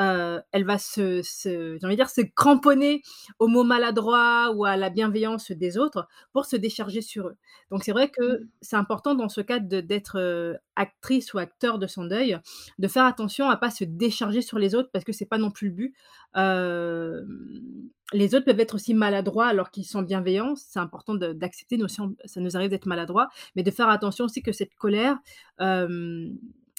[0.00, 3.02] heu, elle va se se j'ai envie de dire se cramponner
[3.38, 7.36] aux mots maladroits ou à la bienveillance des autres pour se décharger sur eux.
[7.70, 8.50] Donc c'est vrai que Mmh.
[8.60, 12.38] c'est important dans ce cadre d'être, heu, actrice ou acteur de son deuil,
[12.78, 15.50] de faire attention à pas se décharger sur les autres parce que c'est pas non
[15.50, 15.94] plus le but.
[16.34, 20.54] Hem, les autres peuvent être aussi maladroits alors qu'ils sont bienveillants.
[20.56, 24.24] C'est important d'accepter, nous aussi on ça nous arrive d'être maladroits, mais de faire attention
[24.26, 25.16] aussi que cette colère,
[25.60, 26.36] hem,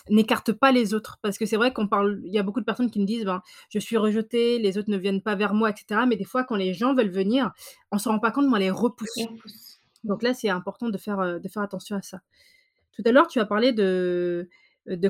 [0.10, 1.20] n'écarte pas les autres.
[1.22, 3.26] Parce que c'est vrai qu'on parle il y a beaucoup de personnes qui me disent:
[3.26, 6.06] «Ben, je suis rejetée, les autres ne viennent pas vers moi» et cetera.
[6.08, 7.52] Mais des fois, quand les gens veulent venir,
[7.92, 9.30] on se rend pas compte, mais on les repousse.
[10.04, 12.20] Donc là, c'est important de faire, heu, de faire attention à ça.
[12.94, 14.48] Tout à l'heure, tu as parlé de,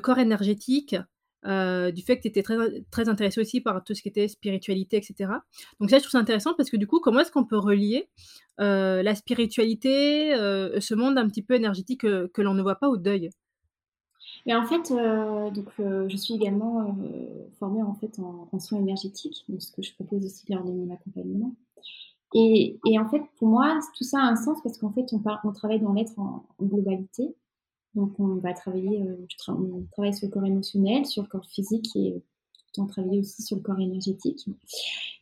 [0.02, 0.96] corps énergétique,
[1.44, 2.56] du fait que tu étais très
[2.91, 5.44] très intéressée aussi par tout ce qui était spiritualité et cetera.
[5.80, 8.10] Donc ça, je trouve ça intéressant parce que du coup, comment est-ce qu'on peut relier,
[8.58, 13.30] la spiritualité, ce monde un petit peu énergétique, que l'on ne voit pas au deuil?
[14.46, 16.96] Mais en fait, donc je suis également,
[17.60, 20.94] formée en fait en soins énergétiques, donc ce que je propose aussi lors de mon
[20.94, 21.56] accompagnement
[22.34, 25.22] et et en fait, pour moi, tout ça a un sens parce qu'en fait, on
[25.44, 27.36] on travaille dans l'être en globalité.
[27.95, 29.04] Donc on va travailler,
[29.38, 32.21] tra on travaille sur le corps émotionnel, sur le corps physique et
[32.73, 34.45] tout en travailler aussi sur le corps énergétique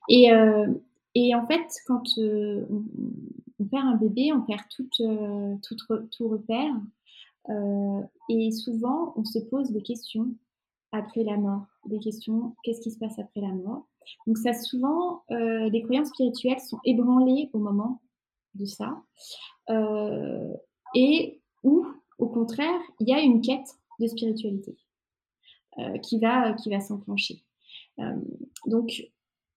[0.10, 0.82] et heu
[1.16, 2.84] et en fait, quand, on
[3.62, 4.94] on perd un bébé, on perd toute
[5.90, 6.74] re tout repère,
[7.50, 10.28] heu et souvent, on se pose des questions
[10.94, 13.88] après la mort, des questions: «Qu'est-ce qui se passe après la mort?»
[14.28, 18.02] donc ça souvent, heu, les croyances spirituelles sont ébranlées au moment
[18.56, 19.02] de ça,
[19.72, 20.54] heu
[20.96, 21.39] et
[22.40, 24.78] contraire, il y a une quête de spiritualité,
[25.78, 27.44] heu, qui va s'enclencher.
[27.98, 28.24] Hem,
[28.66, 29.10] donc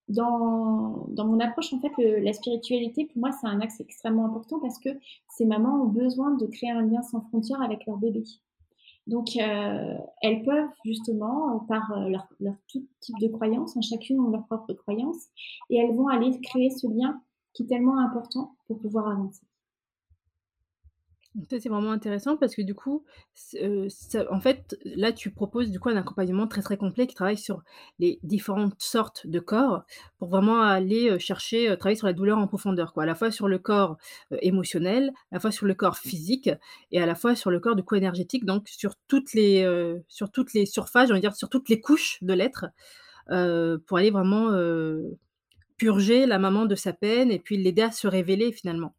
[0.08, 4.78] dans mon approche, en fait, la spiritualité, pour moi, c'est un axe extrêmement important parce
[4.78, 4.90] que
[5.30, 8.24] ces mamans ont besoin de créer un lien sans frontières avec leur bébé.
[9.06, 12.28] Donc, heu, elles peuvent justement, euh, par, leur
[12.68, 15.26] tout type de croyances, hein, chacune ont leur propre croyance
[15.70, 17.20] et elles vont aller créer ce lien
[17.52, 19.44] qui est tellement important pour pouvoir avancer.
[21.48, 25.88] C'est vraiment intéressant parce que du coup, ça en fait, là, tu proposes du coup
[25.88, 27.62] un accompagnement très, très complet qui travaille sur
[27.98, 29.84] les différentes sortes de corps
[30.18, 33.04] pour vraiment aller, heu, chercher, heu, travailler sur la douleur en profondeur, quoi.
[33.04, 33.96] À la fois sur le corps,
[34.42, 36.50] émotionnel, à la fois sur le corps physique
[36.90, 39.66] et à la fois sur le corps du coup énergétique, donc sur toutes les,
[40.08, 42.66] sur toutes les surfaces, j'ai envie de dire sur toutes les couches de l'être,
[43.86, 44.50] pour aller vraiment,
[45.76, 48.94] purger la maman de sa peine et puis l'aider à se révéler finalement.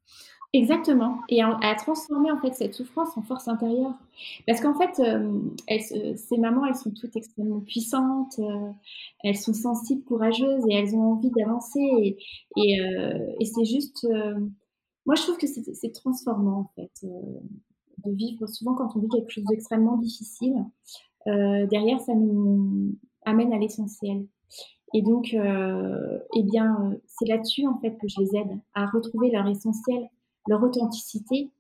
[0.56, 1.18] Exactement.
[1.30, 3.96] Et à transformer, en fait, cette souffrance en force intérieure.
[4.46, 8.70] Parce qu'en fait, hem, elles se ces mamans, elles sont toutes extrêmement puissantes, heu,
[9.24, 11.80] elles sont sensibles, courageuses et elles ont envie d'avancer.
[11.80, 12.18] Et
[12.56, 14.52] et heu et c'est juste, heu,
[15.08, 17.10] moi, je trouve que c'est transformant, en fait, heu,
[18.06, 20.56] de vivre souvent quand on vit quelque chose d'extrêmement difficile,
[21.28, 24.28] derrière ça nous amène à l'essentiel.
[24.96, 29.48] Et donc et bien, c'est là-dessus, en fait, que je les aide à retrouver leur
[29.48, 30.08] essentiel
[30.48, 31.52] leur authenticité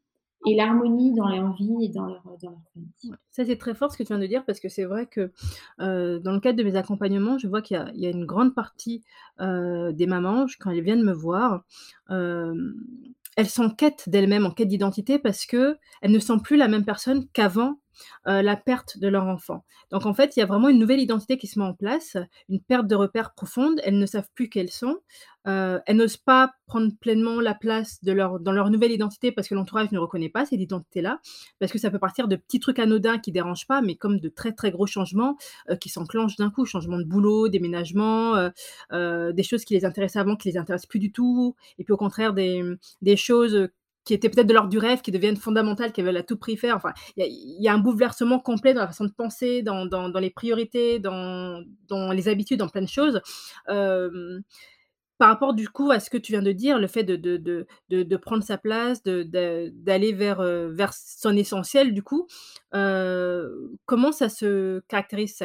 [0.45, 3.15] et l'harmonie dans leur vie et dans leur, dans leur famille.
[3.31, 5.31] Ça c'est très fort ce que tu viens de dire parce que c'est vrai que,
[5.79, 8.53] heu, dans le cadre de mes accompagnements, je vois qu'il y y a une grande
[8.53, 9.03] partie,
[9.41, 11.63] heu, des mamans, quand elles viennent me voir,
[12.09, 12.75] hem,
[13.37, 16.85] elles sont en quête d'elles-mêmes, en quête d'identité parce qu'elles ne sont plus la même
[16.85, 17.79] personne qu'avant,
[18.27, 19.63] heu, la perte de leur enfant.
[19.91, 22.17] Donc en fait, il y a vraiment une nouvelle identité qui se met en place,
[22.49, 23.79] une perte de repères profonde.
[23.83, 24.97] Elles ne savent plus qui elles sont,
[25.47, 29.47] heu, elles n'osent pas prendre pleinement la place de leur dans leur nouvelle identité parce
[29.47, 31.19] que l'entourage ne reconnaît pas cette identité-là.
[31.59, 34.29] Parce que ça peut partir de petits trucs anodins qui dérangent pas, mais comme de
[34.29, 35.37] très, très gros changements,
[35.69, 36.65] heu, qui s'enclenchent d'un coup.
[36.65, 38.49] Changement de boulot, déménagement,
[38.91, 41.97] des choses qui les intéressaient avant, qui les intéressent plus du tout et puis au
[41.97, 42.63] contraire des,
[43.01, 43.67] des choses,
[44.05, 46.57] qui étaient peut-être de l'ordre du rêve, qui deviennent fondamentales, qu'elles veulent à tout prix
[46.57, 46.75] faire.
[46.75, 50.29] Enfin, il y a un bouleversement complet dans la façon de penser, dans dans les
[50.31, 53.21] priorités, dans dans les habitudes, dans plein de choses.
[55.19, 57.37] Par rapport du coup à ce que tu viens de dire, le fait de de
[57.37, 62.27] de de prendre sa place, d'aller vers, heu, vers son essentiel du coup,
[63.85, 65.37] comment ça se caractérise?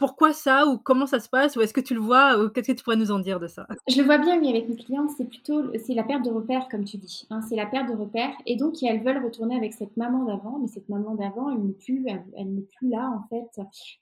[0.00, 0.66] Pourquoi ça?
[0.66, 1.56] Ou comment ça se passe?
[1.56, 2.38] Ou est-ce que tu le vois?
[2.42, 3.66] Ou qu'est-ce que tu pourrais nous en dire de ça?
[3.86, 6.68] Je le vois bien, oui, avec mes clientes, c'est plutôt c'est la perte de repères,
[6.70, 9.74] comme tu dis, hein, c'est la perte de repères et donc elles veulent retourner avec
[9.74, 13.28] cette maman d'avant, mais cette maman d'avant, elle n'est plus elle n'est plus là, en
[13.28, 13.60] fait.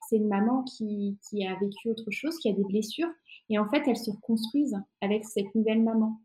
[0.08, 3.10] C'est une maman qui qui a vécu autre chose, qui a des blessures
[3.50, 6.20] et en fait, elles se reconstruisent avec cette nouvelle maman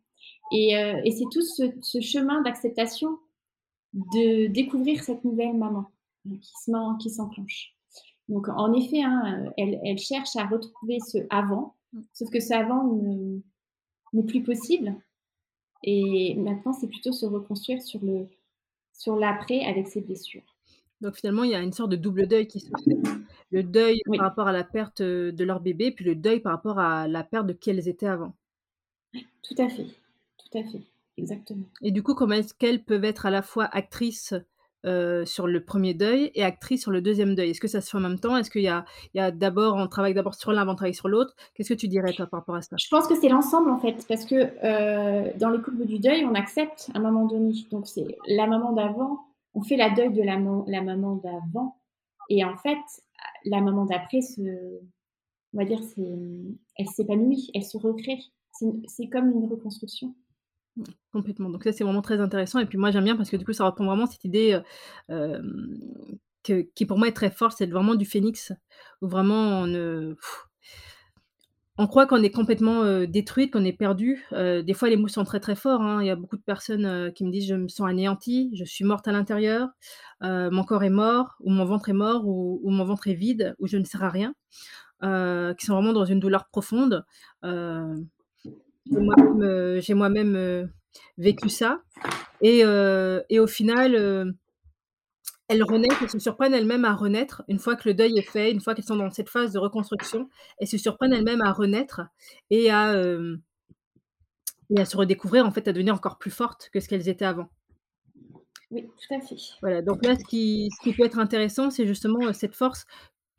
[0.52, 3.18] et heu et c'est tout ce chemin d'acceptation
[3.94, 5.86] de découvrir cette nouvelle maman,
[6.28, 7.73] heu, qui se qui s'enclenche.
[8.34, 11.76] Donc en effet, hein, elle elle cherche à retrouver ce avant,
[12.14, 13.40] sauf que ce avant ne
[14.14, 14.96] n'est plus possible
[15.84, 18.28] et maintenant c'est plutôt se reconstruire sur le
[18.94, 20.44] sur l'après avec ses blessures.
[21.02, 22.98] Donc finalement, il y a une sorte de double deuil qui se fait.
[23.52, 26.54] Le deuil par rapport à la perte, heu, de leur bébé, puis le deuil par
[26.54, 28.34] rapport à la perte de qui elles étaient avant.
[29.44, 29.86] tout à fait,
[30.38, 30.82] tout à fait,
[31.18, 31.66] exactement.
[31.82, 34.34] Et du coup, comment est-ce qu'elles peuvent être à la fois actrices,
[34.86, 37.52] heu, sur le premier deuil et actrices sur le deuxième deuil?
[37.52, 38.36] Est-ce que ça se fait en même temps?
[38.38, 41.36] Est-ce qu'il y a d'abord on travaille d'abord sur l'un avant de travailler sur l'autre?
[41.56, 42.76] Qu'est-ce que tu dirais par rapport à ça?
[42.80, 46.26] Je pense que c'est l'ensemble en fait, parce que, heu, dans les couples du deuil,
[46.26, 47.54] on accepte à un moment donné.
[47.72, 49.20] Donc c'est la maman d'avant,
[49.54, 51.78] on fait la deuil de la man la maman d'avant
[52.30, 52.78] et en fait,
[53.46, 54.20] la maman d'après
[55.56, 55.80] on va dire,
[56.78, 58.20] elle s'épanouit, elle se recrée.
[58.88, 60.16] C'est comme une reconstruction.
[61.12, 61.50] Complètement.
[61.50, 63.54] Donc ça, c'est vraiment très intéressant et puis moi, j'aime bien parce que du coup,
[63.54, 64.64] ça reprend vraiment cette idée, heu,
[65.14, 65.78] hem,
[66.44, 68.52] que qui pour moi est très fort, c'est vraiment du phénix,
[69.02, 70.16] où vraiment on
[71.80, 74.24] on croit qu'on est complètement, heu, détruite, qu'on est perdu.
[74.32, 76.04] Heu, des fois les mots sont très, très forts, hein.
[76.04, 78.64] Il y a beaucoup de personnes, heu, qui me disent: «Je me sens anéantie, je
[78.64, 79.70] suis morte à l'intérieur,
[80.22, 83.56] mon corps est mort» ou «Mon ventre est mort» ou ou «Mon ventre est vide»
[83.60, 84.36] ou «Je ne sers à rien»,
[85.58, 87.06] qui sont vraiment dans une douleur profonde.
[88.92, 90.70] Heu, j'ai moi-même, heu,
[91.18, 91.82] vécu ça
[92.42, 94.36] et heu et au final,
[95.48, 98.52] elles renaissent, elles se surprennent elles-mêmes à renaître une fois que le deuil est fait,
[98.52, 100.30] une fois qu'elles sont dans cette phase de reconstruction.
[100.58, 102.02] Elles se surprennent elles-mêmes à renaître
[102.50, 102.94] et à,
[104.70, 107.26] et à se redécouvrir, en fait, à devenir encore plus fortes que ce qu'elles étaient
[107.26, 107.50] avant.
[108.72, 109.36] Oui, tout à fait.
[109.62, 112.86] Voilà, donc là, ce qui ce qui peut être intéressant, c'est justement, cette force.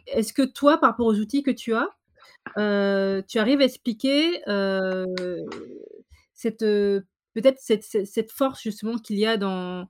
[0.07, 1.89] Est-ce que toi, par rapport aux outils que tu as,
[2.57, 4.41] tu arrives à expliquer,
[6.35, 9.89] cette, peut-être cette cette force justement qu'il y a dans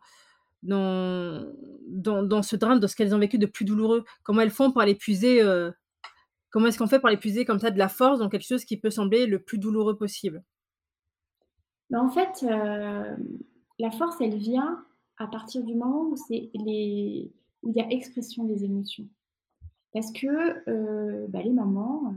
[0.62, 1.53] dans
[1.87, 4.05] dans dans ce drame, dans ce qu'elles ont vécu de plus douloureux?
[4.23, 5.73] Comment elles font pour aller puiser, heu,
[6.51, 8.64] comment est-ce qu'on fait pour aller puiser comme ça de la force dans quelque chose
[8.64, 10.43] qui peut sembler le plus douloureux possible?
[11.90, 12.47] Bah, en fait,
[13.79, 14.85] la force, elle vient
[15.19, 17.31] à partir du moment où c'est les
[17.62, 19.07] où il y a expression des émotions.
[19.93, 22.14] Parce que, bah, les mamans,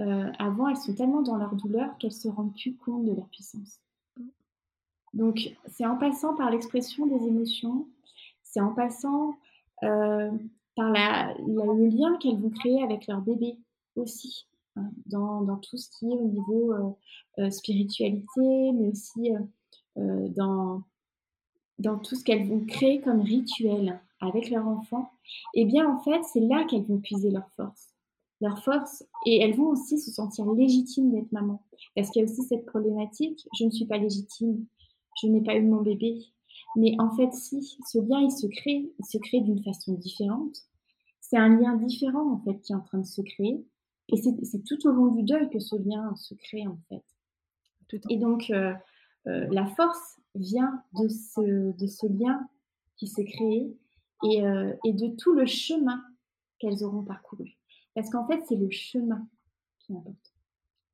[0.00, 3.28] heu avant, elles sont tellement dans leur douleur qu'elles se rendent plus compte de leur
[3.28, 3.80] puissance.
[5.14, 7.86] Donc c'est en passant par l'expression des émotions,
[8.42, 9.36] c'est en passant,
[9.82, 10.30] heu,
[10.76, 13.58] par le lien qu'elles vont créer avec leur bébé
[13.96, 16.74] aussi, hein, dans tout ce qui est au niveau,
[17.38, 19.30] heu, spiritualité, mais aussi,
[19.96, 20.82] dans
[21.80, 25.12] dans tout ce qu'elles vont créer comme rituel avec leur enfant
[25.54, 27.89] et bien, en fait, c'est là qu'elles vont puiser leur force.
[28.40, 31.62] Leur force et elles vont aussi se sentir légitimes d'être maman.
[31.94, 34.66] Parce qu'il y a aussi cette problématique: «Je ne suis pas légitime,
[35.22, 36.18] je n'ai pas eu mon bébé».
[36.76, 40.56] Mais en fait, si, ce lien, il se crée, il se crée d'une façon différente.
[41.20, 43.64] C'est un lien différent, en fait, qui est en train de se créer
[44.12, 47.04] et c'est c'est tout au long du deuil que ce lien se crée, en fait.
[47.88, 48.74] Tout Et donc heu
[49.28, 52.40] heu, la force vient de ce de ce lien
[52.96, 53.76] qui s'est créé
[54.24, 56.02] et heu et de tout le chemin
[56.60, 57.56] qu'elles auront parcouru.
[58.00, 59.26] Parce qu'en fait, c'est le chemin
[59.78, 60.32] qui importe.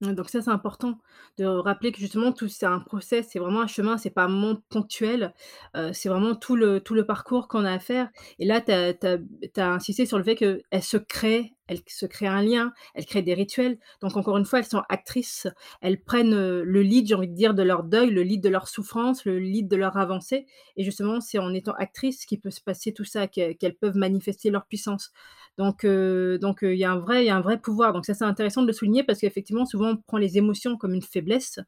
[0.02, 0.98] Donc ça, c'est important
[1.38, 4.28] de rappeler que justement tout c'est un process, c'est vraiment un chemin, c'est pas un
[4.28, 5.32] moment ponctuel,
[5.74, 8.72] heu, c'est vraiment tout le tout le parcours qu'on a à faire et là, tu
[8.72, 13.22] as insisté sur le fait qu'elles se créent, elles se créent un lien, elles créent
[13.22, 13.78] des rituels.
[14.00, 15.46] Donc encore une fois, elles sont actrices,
[15.80, 18.48] elles prennent, heu, le lead, j'ai envie de dire, de leur deuil, le lead de
[18.48, 22.50] leur souffrance, le lead de leur avancée et justement, c'est en étant actrices qu'il peut
[22.50, 25.12] se passer tout ça, que qu'elles peuvent manifester leur puissance.
[25.58, 27.92] Donc heu donc heu, il y a un vrai y a un vrai pouvoir.
[27.92, 30.94] Donc ça, c'est intéressant de le souligner parce qu'effectivement, souvent, on prend les émotions comme
[30.94, 31.58] une faiblesse,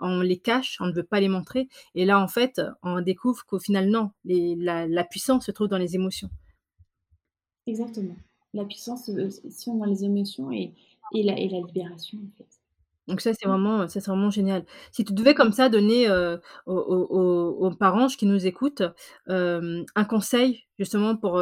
[0.00, 3.44] on les cache, on ne veut pas les montrer et là, en fait, on découvre
[3.46, 6.30] qu'au final, non, la puissance se trouve dans les émotions.
[7.66, 8.16] Exactement.
[8.56, 10.74] La puissance, heu, s sont dans les émotions et
[11.14, 12.48] et la et la libération, en fait.
[13.08, 14.64] Donc ça, c'est vraiment, heu, ça, c'est vraiment génial.
[14.90, 18.82] Si tu devais comme ça donner, heu, aux aux parents qui nous écoutent,
[19.28, 21.40] hem, un conseil justement pour,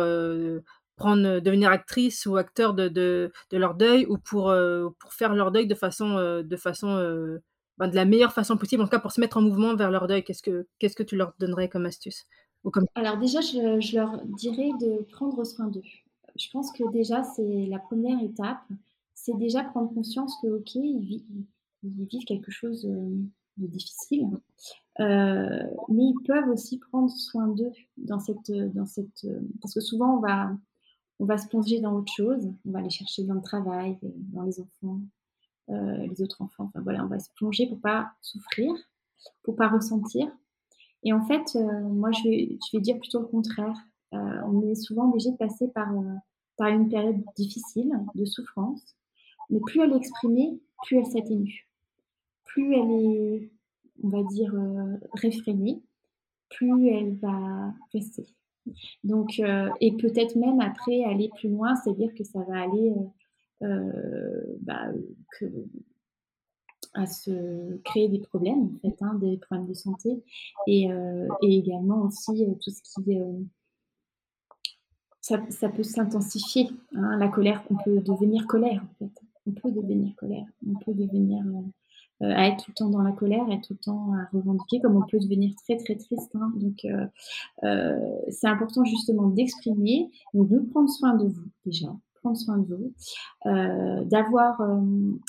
[0.96, 4.55] prendre, devenir actrice ou acteur de de de leur deuil ou pour,
[5.00, 7.38] pour faire leur deuil de façon, de façon,
[7.79, 9.90] ben, de la meilleure façon possible, en tout cas pour se mettre en mouvement vers
[9.90, 12.27] leur deuil, qu'est-ce que qu'est-ce que tu leur donnerais comme astuce?
[12.64, 15.83] Ou comme Alors déjà, je je leur dirais de prendre soin d'eux.
[16.37, 18.62] Je pense que déjà, c'est la 1re étape,
[19.14, 21.47] c'est déjà prendre conscience que, OK, ils vi ils
[21.87, 24.27] ils vivent quelque chose, hem, de difficile,
[25.01, 29.81] heu, mais ils peuvent aussi prendre soin d'eux dans cette, dans cette, heu parce que
[29.81, 30.53] souvent on va
[31.20, 33.99] on va se plonger dans autre chose, on va aller chercher dans le travail,
[34.35, 35.01] dans les enfants,
[35.68, 38.73] les autres enfants, enfin voilà, on va se plonger pour pas souffrir,
[39.44, 40.29] pour pas ressentir.
[41.05, 43.77] Et en fait, moi je vais je vais dire plutôt le contraire.
[44.14, 46.07] Heu, on est souvent obligé de passer par, heu,
[46.57, 48.96] par une période difficile de souffrance,
[49.50, 51.68] mais plus elle est exprimée, plus elle s'atténue.
[52.44, 53.50] Plus elle est,
[54.03, 55.83] on va dire, heu, réfrénée,
[56.50, 58.27] plus elle va rester.
[59.05, 59.40] Donc
[59.81, 62.94] et peut-être même après aller plus loin, c'est-à-dire que ça va aller,
[63.61, 64.88] bah,
[66.94, 70.22] à se créer des problèmes, en fait, hein, des problèmes de santé
[70.66, 70.88] et
[71.42, 73.03] et également aussi, tout ce qui
[75.50, 77.62] ça peut s'intensifier, hein, la colère.
[77.70, 79.12] On peut devenir colère, en fait.
[79.46, 80.46] On peut devenir colère.
[80.66, 83.74] On peut devenir, heu heu, à être tout le temps dans la colère, être tout
[83.74, 86.53] le temps à revendiquer, comme on peut devenir très, très triste, hein.
[86.57, 87.09] Donc heu,
[88.30, 91.88] c'est important justement d'exprimer, de prendre soin de vous déjà,
[92.22, 92.92] prendre soin de vous,
[94.11, 94.61] d'avoir,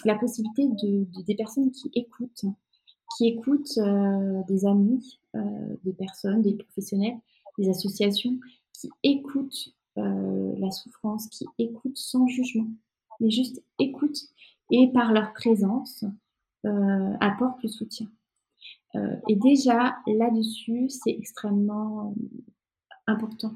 [0.05, 2.45] la possibilité de de des personnes qui écoutent,
[3.17, 3.79] qui écoutent,
[4.49, 5.19] des amis,
[5.85, 7.17] des personnes, des professionnels,
[7.59, 8.39] des associations
[8.73, 12.67] qui écoutent la souffrance, qui écoutent sans jugement,
[13.19, 14.23] mais juste écoutent
[14.71, 16.03] et par leur présence
[17.21, 18.07] apportent le soutien.
[19.27, 22.13] et déjà là-dessus, c'est extrêmement
[23.07, 23.53] important.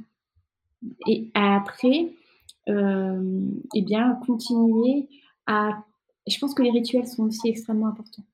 [1.07, 2.13] Et après,
[2.67, 5.09] eh bien, continuer
[5.47, 5.83] à.
[6.27, 8.25] Je pense que les rituels sont aussi extrêmement importants.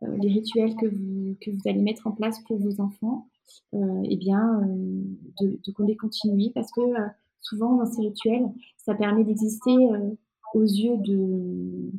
[0.00, 1.36] les rituels que vous,
[1.66, 3.28] allez mettre en place pour vos enfants,
[3.74, 5.02] euh, eh bien, euh,
[5.40, 7.08] de, de, les continuer parce que euh,
[7.44, 9.76] souvent dans ces rituels, ça permet d'exister
[10.54, 11.90] aux yeux de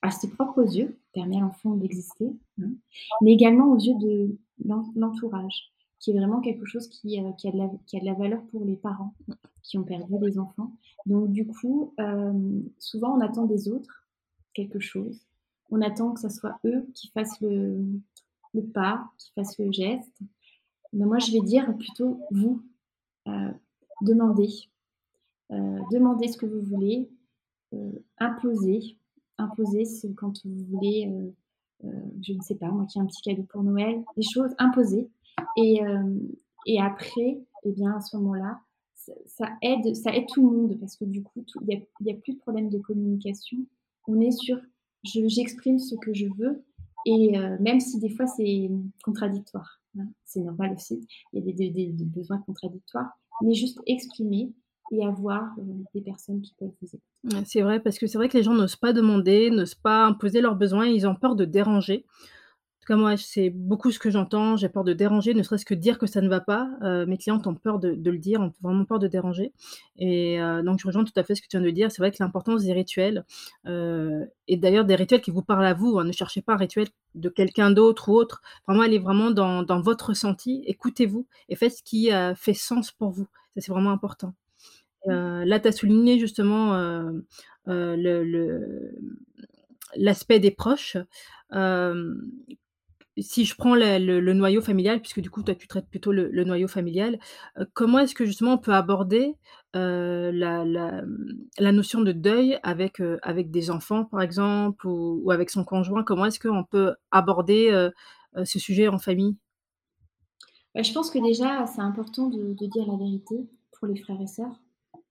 [0.00, 2.70] à ses propres yeux, permet à l'enfant d'exister, hein,
[3.20, 4.36] mais également aux yeux de
[4.96, 9.14] l'entourage, qui est vraiment quelque chose qui, qui, a de la, valeur pour les parents
[9.62, 10.72] qui ont perdu des enfants.
[11.06, 11.94] Donc du coup,
[12.78, 14.02] souvent on attend des autres
[14.54, 15.26] quelque chose.
[15.70, 17.82] On attend que ce soit eux qui fassent le,
[18.74, 20.20] pas, qui fassent le geste.
[20.92, 22.62] Mais moi, je vais dire plutôt vous,
[23.28, 23.52] euh,
[24.02, 24.68] demandez.
[25.50, 27.10] Euh, demandez ce que vous voulez,
[27.74, 28.98] euh, imposez.
[29.38, 29.84] Imposez
[30.16, 31.10] quand vous voulez,
[31.82, 35.10] je ne sais pas, moi qui ai un petit cadeau pour Noël, des choses, imposées.
[35.56, 35.80] Et,
[36.66, 38.60] et après, eh bien, à ce moment-là,
[38.94, 41.66] ça, aide, ça tout le monde parce que du coup, il
[42.02, 43.58] n'y a, a, plus de problème de communication.
[44.06, 44.58] On est sur
[45.02, 46.62] j'exprime ce que je veux
[47.04, 48.70] et même si des fois c'est
[49.02, 49.82] contradictoire.
[49.98, 53.10] Hein, c'est normal aussi, il y a des, besoins contradictoires,
[53.40, 54.52] mais juste exprimer
[54.92, 55.62] et avoir euh,
[55.94, 57.44] des personnes qui peuvent vous écouter.
[57.46, 60.40] C'est vrai, parce que c'est vrai que les gens n'osent pas demander, n'osent pas imposer
[60.40, 62.04] leurs besoins, ils ont peur de déranger
[62.82, 64.56] tout cas, moi, c'est beaucoup ce que j'entends.
[64.56, 66.68] J'ai peur de déranger, ne serait-ce que dire que ça ne va pas.
[66.82, 69.52] Euh, mes clientes ont peur de, le dire, ont vraiment peur de déranger.
[69.98, 71.92] Et euh, donc, je rejoins tout à fait ce que tu viens de dire.
[71.92, 73.24] C'est vrai que l'importance des rituels,
[73.66, 76.56] euh, et d'ailleurs des rituels qui vous parlent à vous, hein, ne cherchez pas un
[76.56, 78.42] rituel de quelqu'un d'autre ou autre.
[78.66, 83.28] Vraiment, allez vraiment dans, votre ressenti, écoutez-vous et faites ce qui fait sens pour vous.
[83.54, 84.34] Ça, c'est vraiment important.
[85.06, 87.12] là, tu as souligné justement
[89.94, 90.96] l'aspect des proches
[93.18, 96.68] si je prends le, noyau familial, puisque du coup, toi, tu traites plutôt le, noyau
[96.68, 97.18] familial,
[97.58, 99.36] euh, comment est-ce que justement on peut aborder
[99.76, 106.04] euh, la, notion de deuil avec, euh, des enfants, par exemple, ou, avec son conjoint?
[106.04, 107.88] Comment est-ce qu'on peut aborder
[108.44, 109.36] ce sujet en famille?
[110.74, 114.26] Bah, Je pense que déjà, c'est important de, dire la vérité pour les frères et
[114.26, 114.60] sœurs,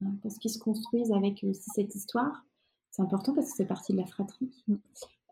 [0.04, 2.46] hein, parce qu'ils se construisent avec cette histoire.
[2.90, 4.50] C'est important parce que c'est partie de la fratrie.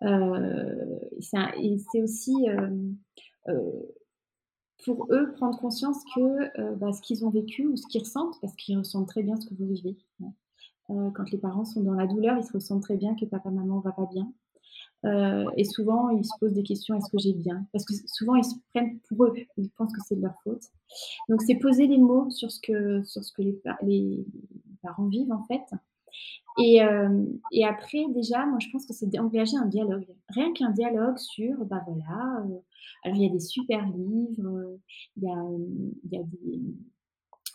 [0.03, 2.69] Euh, c'est aussi euh,
[3.49, 3.81] euh,
[4.85, 8.55] pour eux prendre conscience que bah, ce qu'ils ont vécu ou ce qu'ils ressentent, parce
[8.55, 9.97] qu'ils ressentent très bien ce que vous vivez.
[10.87, 13.79] Quand les parents sont dans la douleur, ils se ressentent très bien que papa, maman
[13.79, 14.31] va pas bien.
[15.55, 17.67] et souvent, ils se posent des questions est-ce que j'ai bien?
[17.73, 20.63] Parce que souvent, ils se prennent pour eux, ils pensent que c'est de leur faute.
[21.27, 23.03] Donc, c'est poser des mots sur ce que,
[23.83, 24.25] les
[24.81, 25.65] parents vivent en fait,
[26.57, 30.07] et, euh, et, après, déjà, moi, je pense que c'est d'engager un dialogue.
[30.29, 32.59] Rien qu'un dialogue sur, bah voilà, euh,
[33.03, 34.77] alors il y a des super livres,
[35.17, 36.61] il y a, des.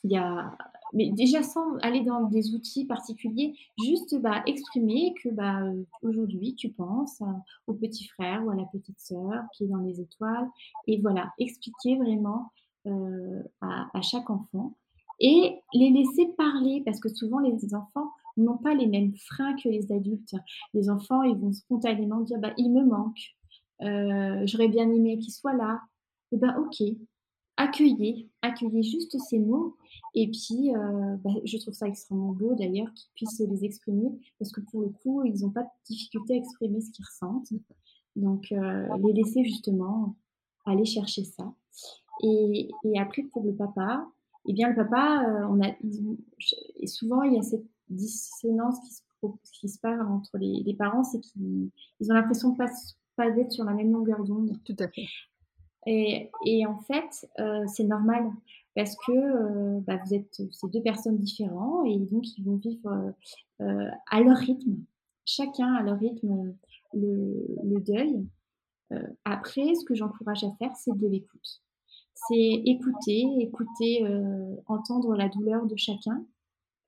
[0.06, 0.56] Il y a,
[0.92, 5.62] mais déjà sans aller dans des outils particuliers, juste bah, exprimer que bah,
[6.02, 7.22] aujourd'hui tu penses
[7.66, 10.48] au petit frère ou à la petite sœur qui est dans les étoiles.
[10.86, 12.52] Et voilà, expliquer vraiment
[12.86, 14.76] euh, à chaque enfant
[15.20, 19.68] et les laisser parler parce que souvent les enfants n'ont pas les mêmes freins que
[19.68, 20.34] les adultes.
[20.72, 23.34] Les enfants, ils vont spontanément dire bah, il me manque,
[23.82, 25.80] euh, j'aurais bien aimé qu'il soit là.
[26.32, 26.82] Et eh ben ok,
[27.56, 29.76] accueillez, accueillez juste ces mots.
[30.14, 34.50] Et puis, euh, bah, je trouve ça extrêmement beau d'ailleurs qu'ils puissent les exprimer parce
[34.50, 37.52] que pour le coup, ils n'ont pas de difficulté à exprimer ce qu'ils ressentent.
[38.16, 40.16] Donc, euh, les laisser justement
[40.66, 41.52] aller chercher ça.
[42.22, 44.06] Et, et, après, pour le papa,
[44.48, 45.72] eh bien, le papa, on a,
[46.86, 49.02] souvent, il y a cette dissonance qui se,
[49.60, 51.70] qui se passe entre les, parents, c'est qu'ils
[52.10, 52.72] ont l'impression de ne pas,
[53.16, 54.58] pas être sur la même longueur d'onde.
[54.64, 55.06] Tout à fait.
[55.86, 58.30] Et, et en fait, euh, c'est normal
[58.74, 63.14] parce que euh, bah, vous êtes ces deux personnes différentes et donc ils vont vivre
[63.60, 64.76] euh, à leur rythme,
[65.24, 66.54] chacun à leur rythme
[66.94, 68.26] le, le deuil.
[69.24, 71.62] après, ce que j'encourage à faire, c'est de l'écoute.
[72.14, 74.06] C'est écouter, écouter,
[74.66, 76.24] entendre la douleur de chacun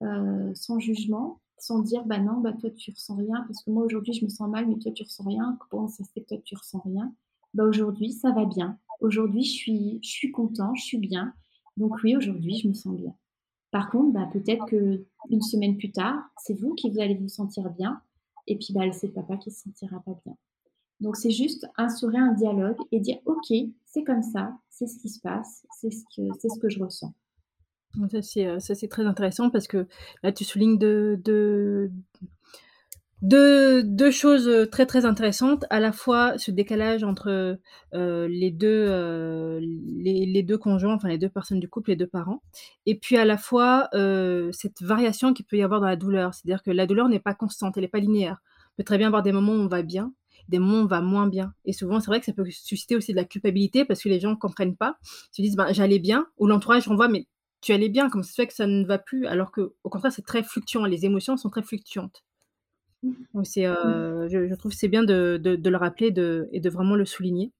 [0.02, 3.84] euh, sans jugement, sans dire bah non, bah toi tu ressens rien, parce que moi
[3.84, 5.58] aujourd'hui je me sens mal, mais toi tu ressens rien.
[5.70, 7.12] Comment ça se fait que toi tu ressens rien?
[7.54, 8.78] Bah aujourd'hui ça va bien.
[9.00, 11.32] Aujourd'hui je suis, je suis content, je suis bien.
[11.76, 13.14] Donc oui, aujourd'hui je me sens bien.
[13.70, 17.28] Par contre, bah, peut-être que une semaine plus tard, c'est vous qui vous allez vous
[17.28, 18.00] sentir bien,
[18.46, 20.36] et puis bah, c'est papa qui se sentira pas bien.
[21.00, 23.52] Donc c'est juste instaurer un dialogue et dire ok,
[23.84, 26.82] c'est comme ça, c'est ce qui se passe, c'est ce que, c'est ce que je
[26.82, 27.12] ressens.
[28.10, 29.86] Ça c'est, heu, ça c'est très intéressant parce que
[30.22, 31.90] là tu soulignes de de
[33.22, 35.64] deux 2 choses, heu, très, très intéressantes.
[35.70, 37.30] À la fois ce décalage entre,
[37.94, 42.06] heu les 2, heu, les 2 conjoints, enfin les 2 personnes du couple, les 2
[42.06, 42.42] parents
[42.86, 43.88] et puis à la fois,
[44.52, 46.34] cette variation qu'il peut y avoir dans la douleur.
[46.34, 48.38] C'est-à-dire que la douleur n'est pas constante, elle est pas linéaire.
[48.74, 50.12] On peut très bien avoir des moments où on va bien,
[50.48, 52.96] des moments où on va moins bien et souvent c'est vrai que ça peut susciter
[52.96, 54.96] aussi de la culpabilité parce que les gens comprennent pas.
[55.32, 57.26] Se disent: «Ben, j'allais bien» ou l'entourage renvoie: «Mais
[57.66, 60.12] tu allais bien, comment ça se fait que ça ne va plus?» alors qu'au contraire
[60.12, 62.24] c'est très fluctuant, les émotions sont très fluctuantes.
[63.34, 64.06] Donc c'est, Mmh.
[64.06, 66.94] heu, je je trouve c'est bien de de de le rappeler de et de vraiment
[66.96, 67.52] le souligner.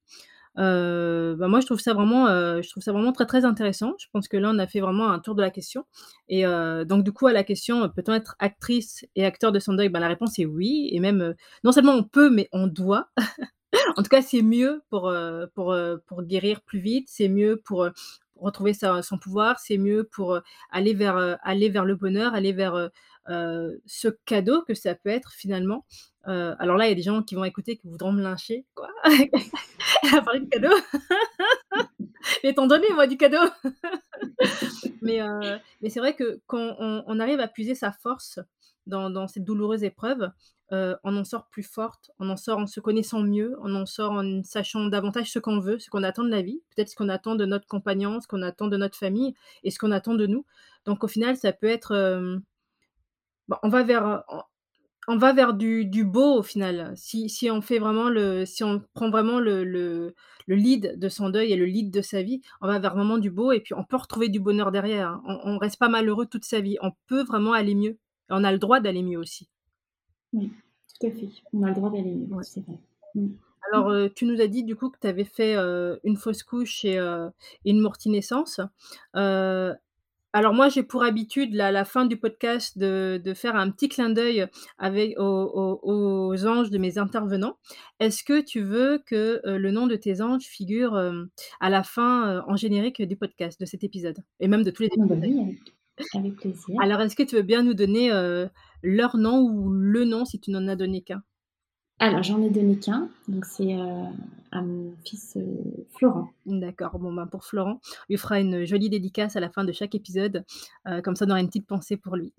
[0.58, 3.94] Heu, bah, moi je trouve ça vraiment, heu, je trouve ça vraiment très, très intéressant.
[4.00, 5.84] Je pense que là on a fait vraiment un tour de la question
[6.28, 6.44] et
[6.86, 10.00] donc du coup à la question, «Peut-on être actrice et acteur de son deuil?» bah,
[10.00, 11.34] la réponse est oui et même,
[11.64, 13.10] non seulement on peut, mais on doit.
[13.96, 15.12] En tout cas, c'est mieux pour,
[15.54, 15.76] pour,
[16.06, 17.88] pour guérir plus vite, c'est mieux pour,
[18.40, 22.34] retrouver sa son pouvoir, c'est mieux pour, heu, aller vers, heu, aller vers le bonheur,
[22.34, 22.90] aller vers, heu,
[23.86, 25.84] ce cadeau que ça peut être finalement.
[26.24, 28.64] Alors là, il y a des gens qui vont écouter, qui voudront me lyncher.
[28.74, 28.88] «Quoi?
[29.04, 30.74] Elle a de cadeau?
[32.44, 33.38] Mais donnais moi du cadeau!»
[35.02, 35.20] Mais
[35.82, 38.40] mais c'est vrai que quand on arrive à puiser sa force
[38.86, 40.30] dans cette douloureuse épreuve,
[40.72, 43.86] heu, on en sort plus forte, on en sort en se connaissant mieux, on en
[43.86, 46.96] sort en sachant davantage ce qu'on veut, ce qu'on attend de la vie, peut-être ce
[46.96, 50.14] qu'on attend de notre compagnon, ce qu'on attend de notre famille et ce qu'on attend
[50.14, 50.44] de nous.
[50.84, 51.94] Donc au final, ça peut être,
[53.48, 54.24] bah, on va vers,
[55.08, 56.94] on va vers du beau au final.
[56.96, 60.14] Si si on fait vraiment le si on prend vraiment le le
[60.48, 63.18] le lead de son deuil et le lead de sa vie, on va vers vraiment
[63.18, 65.20] du beau et puis on peut retrouver du bonheur derrière.
[65.26, 66.78] On on reste pas malheureux toute sa vie.
[66.82, 67.98] On peut vraiment aller mieux
[68.30, 69.48] on a le droit d'aller mieux aussi.
[70.32, 70.50] Oui,
[71.00, 71.28] tout à fait.
[71.52, 72.42] On a le droit d'aller mieux, Ouais.
[72.42, 72.78] c'est vrai.
[73.72, 76.42] Alors, heu, tu nous as dit du coup que tu avais fait, heu, une fausse
[76.42, 76.96] couche et
[77.64, 78.60] et une morti-naissance.
[79.16, 79.74] Heu,
[80.34, 83.70] alors moi j'ai pour habitude là, à la fin du podcast de de faire un
[83.70, 84.46] petit clin d'œil
[84.78, 85.80] avec aux aux
[86.32, 87.58] aux anges de mes intervenants.
[88.00, 90.96] Est-ce que tu veux que, le nom de tes anges figure,
[91.60, 94.18] à la fin, en générique du podcast, de cet épisode?
[94.40, 95.56] Et même de tous les Ah bah, épisodes.
[96.14, 96.76] Avec plaisir.
[96.80, 98.48] Alors est-ce que tu veux bien nous donner, heu,
[98.82, 101.22] leur nom ou le nom si tu n'en as donné qu'un?
[101.98, 104.04] Alors j'en ai donné qu'1, donc c'est, heu,
[104.52, 106.30] à mon fils, heu, Florent.
[106.44, 109.72] D'accord, bon ben, pour Florent, on lui fera une jolie dédicace à la fin de
[109.72, 110.44] chaque épisode,
[111.02, 112.34] comme ça on aura une petite pensée pour lui.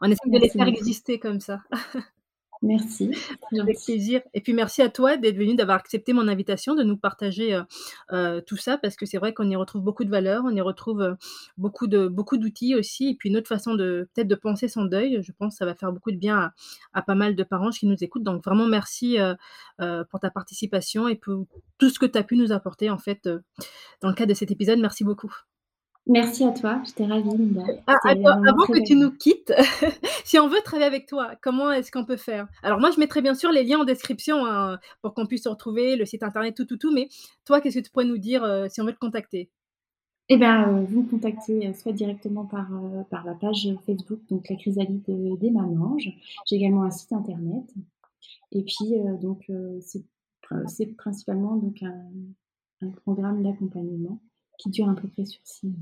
[0.00, 1.60] On essaie de les faire exister comme ça.
[2.62, 3.10] Merci,
[3.58, 6.98] Avec plaisir et puis merci à toi d'être venu, d'avoir accepté mon invitation, de nous
[6.98, 7.64] partager, heu
[8.12, 10.60] heu, tout ça parce que c'est vrai qu'on y retrouve beaucoup de valeurs, on y
[10.60, 11.16] retrouve, heu,
[11.56, 14.84] beaucoup de beaucoup d'outils aussi et puis une autre façon de peut-être de penser son
[14.84, 15.22] deuil.
[15.22, 16.52] Je pense ça va faire beaucoup de bien à
[16.92, 19.16] à pas mal de parents qui nous écoutent donc vraiment merci,
[20.10, 21.46] pour ta participation et pour
[21.78, 23.28] tout ce que tu as pu nous apporter en fait,
[24.02, 24.78] dans le cadre de cet épisode.
[24.80, 25.34] Merci beaucoup.
[26.06, 29.52] Merci à toi, j'étais ravie Linda, Ah, attends, avant que tu nous quittes,
[30.24, 32.48] si on veut travailler avec toi, comment est-ce qu'on peut faire?
[32.62, 35.48] Alors moi je mettrai bien sûr les liens en description, hein, pour qu'on puisse se
[35.48, 37.08] retrouver, le site internet, tout, tout, tout, mais
[37.44, 39.50] toi qu'est-ce que tu pourrais nous dire, heu, si on veut te contacter?
[40.30, 42.68] Et ben, heu, vous me contactez, heu, soit directement par,
[43.10, 46.10] par la page Facebook, donc la chrysalide, des mamanges.
[46.46, 47.64] J'ai également un site internet
[48.52, 50.02] et puis, donc, c'est
[50.42, 52.10] prin c'est principalement donc un
[52.82, 54.18] un programme d'accompagnement
[54.60, 55.76] qui dure à peu près sur 6 mois.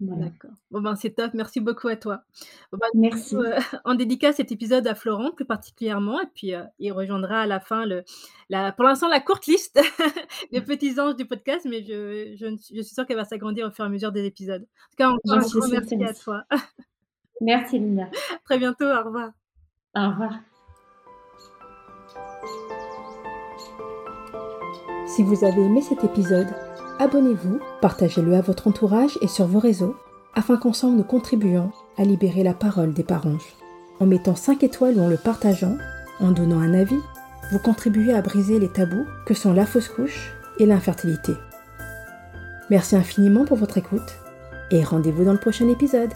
[0.00, 0.26] Voilà.
[0.26, 0.50] D'accord.
[0.70, 2.20] Bon ben, c'est top, merci beaucoup à toi.
[2.70, 3.34] Bon ben, du coup, Merci.
[3.34, 3.54] heu,
[3.86, 7.60] on dédicace cet épisode à Florent plus particulièrement et puis, heu, il rejoindra à la
[7.60, 8.04] fin le
[8.50, 9.80] la pour l'instant la courte liste
[10.52, 13.68] des petits anges du podcast, mais je je suis je suis sûre qu'elle va s'agrandir
[13.68, 14.62] au fur et à mesure des épisodes.
[14.62, 16.44] En tout cas encore un grand merci à toi.
[17.40, 18.08] Merci Linda.
[18.44, 19.30] Très bientôt, au revoir.
[19.94, 20.38] Au revoir.
[25.06, 26.48] Si vous avez aimé cet épisode,
[26.98, 29.96] abonnez-vous, partagez-le à votre entourage et sur vos réseaux,
[30.34, 33.38] afin qu'ensemble nous contribuions à libérer la parole des parents.
[34.00, 35.76] En mettant 5 étoiles ou en le partageant,
[36.20, 37.00] en donnant un avis,
[37.52, 41.32] vous contribuez à briser les tabous que sont la fausse couche et l'infertilité.
[42.70, 44.16] Merci infiniment pour votre écoute
[44.70, 46.10] et rendez-vous dans le prochain épisode.